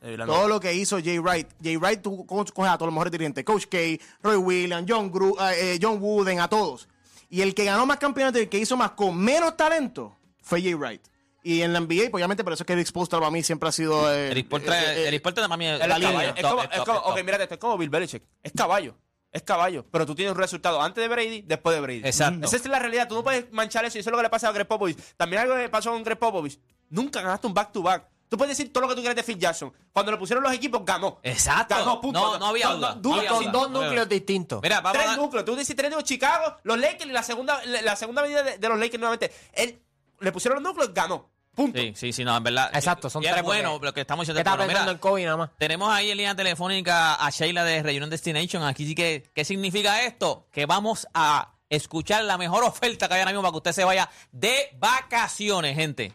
Eh, 0.00 0.16
Todo 0.24 0.46
lo 0.46 0.60
que 0.60 0.72
hizo 0.72 0.98
Jay 1.02 1.18
Wright, 1.18 1.48
Jay 1.60 1.76
Wright 1.76 2.00
tú 2.00 2.24
co- 2.24 2.44
coges 2.44 2.70
a 2.70 2.76
todos 2.78 2.86
los 2.86 2.94
mejores 2.94 3.10
dirigentes, 3.10 3.44
Coach 3.44 3.64
K, 3.68 3.76
Roy 4.22 4.36
Williams, 4.36 4.86
John, 4.88 5.10
Gru- 5.12 5.34
eh, 5.50 5.74
eh, 5.74 5.78
John 5.82 5.98
Wooden, 6.00 6.38
a 6.38 6.48
todos. 6.48 6.86
Y 7.28 7.42
el 7.42 7.54
que 7.54 7.64
ganó 7.64 7.84
más 7.86 7.98
campeonatos 7.98 8.40
y 8.40 8.44
el 8.44 8.48
que 8.48 8.58
hizo 8.58 8.76
más 8.76 8.92
con 8.92 9.16
menos 9.16 9.56
talento 9.56 10.16
fue 10.42 10.62
Jay 10.62 10.74
Wright. 10.74 11.02
Y 11.42 11.62
en 11.62 11.72
la 11.72 11.80
NBA, 11.80 12.10
pues, 12.10 12.14
obviamente, 12.20 12.42
por 12.44 12.52
eso 12.52 12.62
es 12.62 12.66
que 12.66 12.72
Eric 12.72 12.86
Spoelstra 12.86 13.18
para 13.20 13.30
mí 13.30 13.42
siempre 13.42 13.68
ha 13.68 13.72
sido... 13.72 14.12
eh, 14.12 14.30
Eric 14.30 14.48
Porter, 14.48 14.72
eh, 14.72 15.02
eh, 15.04 15.08
Eric 15.08 15.22
Porter 15.22 15.44
para 15.44 15.56
mí 15.56 15.66
es 15.66 15.78
la 15.78 15.98
línea. 15.98 16.30
Es 16.36 16.42
como, 16.44 16.62
es 16.62 16.80
como- 16.80 16.98
ok, 16.98 17.22
mírate, 17.24 17.44
esto 17.44 17.54
es 17.54 17.60
como 17.60 17.78
Bill 17.78 17.90
Belichick. 17.90 18.22
Es 18.42 18.52
caballo. 18.52 18.96
Es 19.30 19.42
caballo. 19.42 19.84
Pero 19.90 20.04
tú 20.06 20.14
tienes 20.14 20.32
un 20.32 20.38
resultado 20.38 20.80
antes 20.82 21.02
de 21.02 21.08
Brady, 21.08 21.42
después 21.42 21.76
de 21.76 21.80
Brady. 21.80 22.00
Exacto. 22.04 22.46
Esa 22.46 22.56
es 22.56 22.66
la 22.66 22.78
realidad. 22.78 23.08
Tú 23.08 23.14
no 23.14 23.22
puedes 23.22 23.50
manchar 23.52 23.84
eso. 23.84 23.98
Y 23.98 24.00
eso 24.00 24.08
es 24.08 24.12
lo 24.12 24.16
que 24.18 24.22
le 24.24 24.30
pasa 24.30 24.48
a 24.48 24.52
Greg 24.52 24.66
Popovich. 24.66 24.98
También 25.16 25.42
algo 25.42 25.54
que 25.54 25.68
pasó 25.68 25.92
con 25.92 26.02
Greg 26.02 26.18
Popovich. 26.18 26.58
Nunca 26.90 27.20
ganaste 27.20 27.46
un 27.46 27.54
back-to-back. 27.54 28.08
Tú 28.28 28.36
puedes 28.36 28.56
decir 28.56 28.72
todo 28.72 28.82
lo 28.82 28.88
que 28.88 28.94
tú 28.94 29.00
quieras 29.00 29.16
de 29.16 29.22
Phil 29.22 29.38
Jackson. 29.38 29.72
Cuando 29.92 30.12
le 30.12 30.18
pusieron 30.18 30.42
los 30.44 30.52
equipos, 30.52 30.82
ganó. 30.84 31.18
Exacto. 31.22 31.74
Ganó, 31.76 32.00
punto. 32.00 32.20
No, 32.20 32.38
no 32.38 32.46
había 32.46 32.68
duda. 32.68 32.88
no, 32.90 32.94
No 32.96 33.00
duda, 33.00 33.16
había 33.18 33.30
con 33.30 33.40
duda. 33.44 33.52
dos 33.52 33.70
núcleos 33.70 34.08
distintos. 34.08 34.60
Mira, 34.62 34.80
vamos 34.80 34.98
Tres 34.98 35.12
a... 35.12 35.16
núcleos. 35.16 35.44
Tú 35.44 35.56
dices 35.56 35.74
tres 35.74 35.94
de 35.94 36.02
Chicago, 36.02 36.56
los 36.62 36.78
Lakers 36.78 37.06
y 37.10 37.12
la 37.12 37.22
segunda, 37.22 37.60
la, 37.64 37.82
la 37.82 37.96
segunda 37.96 38.22
medida 38.22 38.42
de, 38.42 38.58
de 38.58 38.68
los 38.68 38.78
Lakers 38.78 38.98
nuevamente. 39.00 39.32
Él 39.54 39.80
le 40.20 40.32
pusieron 40.32 40.62
los 40.62 40.70
núcleos, 40.72 40.92
ganó. 40.92 41.30
Punto. 41.54 41.76
Sí, 41.80 41.92
sí, 41.96 42.12
sí, 42.12 42.24
no, 42.24 42.36
en 42.36 42.42
verdad. 42.44 42.70
Exacto, 42.72 43.10
son 43.10 43.20
y 43.22 43.26
es 43.26 43.32
tres 43.32 43.42
bueno 43.42 43.80
lo 43.82 43.92
que 43.92 44.02
estamos 44.02 44.24
¿Qué 44.26 44.32
diciendo. 44.32 44.50
estás 44.50 44.64
Bueno, 44.64 44.80
mira, 44.80 44.92
en 44.92 44.98
Kobe 44.98 45.24
nada 45.24 45.36
más? 45.36 45.50
tenemos 45.58 45.90
ahí 45.90 46.10
en 46.12 46.16
línea 46.18 46.34
telefónica 46.36 47.14
a 47.14 47.30
Sheila 47.30 47.64
de 47.64 47.82
Reunion 47.82 48.08
Destination. 48.10 48.62
Aquí 48.62 48.86
sí 48.86 48.94
que, 48.94 49.28
¿qué 49.34 49.44
significa 49.44 50.02
esto? 50.04 50.46
Que 50.52 50.66
vamos 50.66 51.08
a 51.14 51.54
escuchar 51.68 52.22
la 52.24 52.38
mejor 52.38 52.62
oferta 52.62 53.08
que 53.08 53.14
hay 53.14 53.20
ahora 53.20 53.32
mismo 53.32 53.42
para 53.42 53.50
que 53.52 53.56
usted 53.56 53.72
se 53.72 53.84
vaya 53.84 54.08
de 54.30 54.68
vacaciones, 54.78 55.74
gente. 55.74 56.12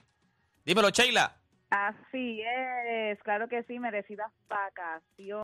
Dímelo, 0.65 0.89
Sheila. 0.91 1.35
Así 1.73 2.39
es, 2.43 3.17
claro 3.23 3.47
que 3.47 3.63
sí, 3.63 3.79
merecidas 3.79 4.31
vacaciones. 4.47 5.31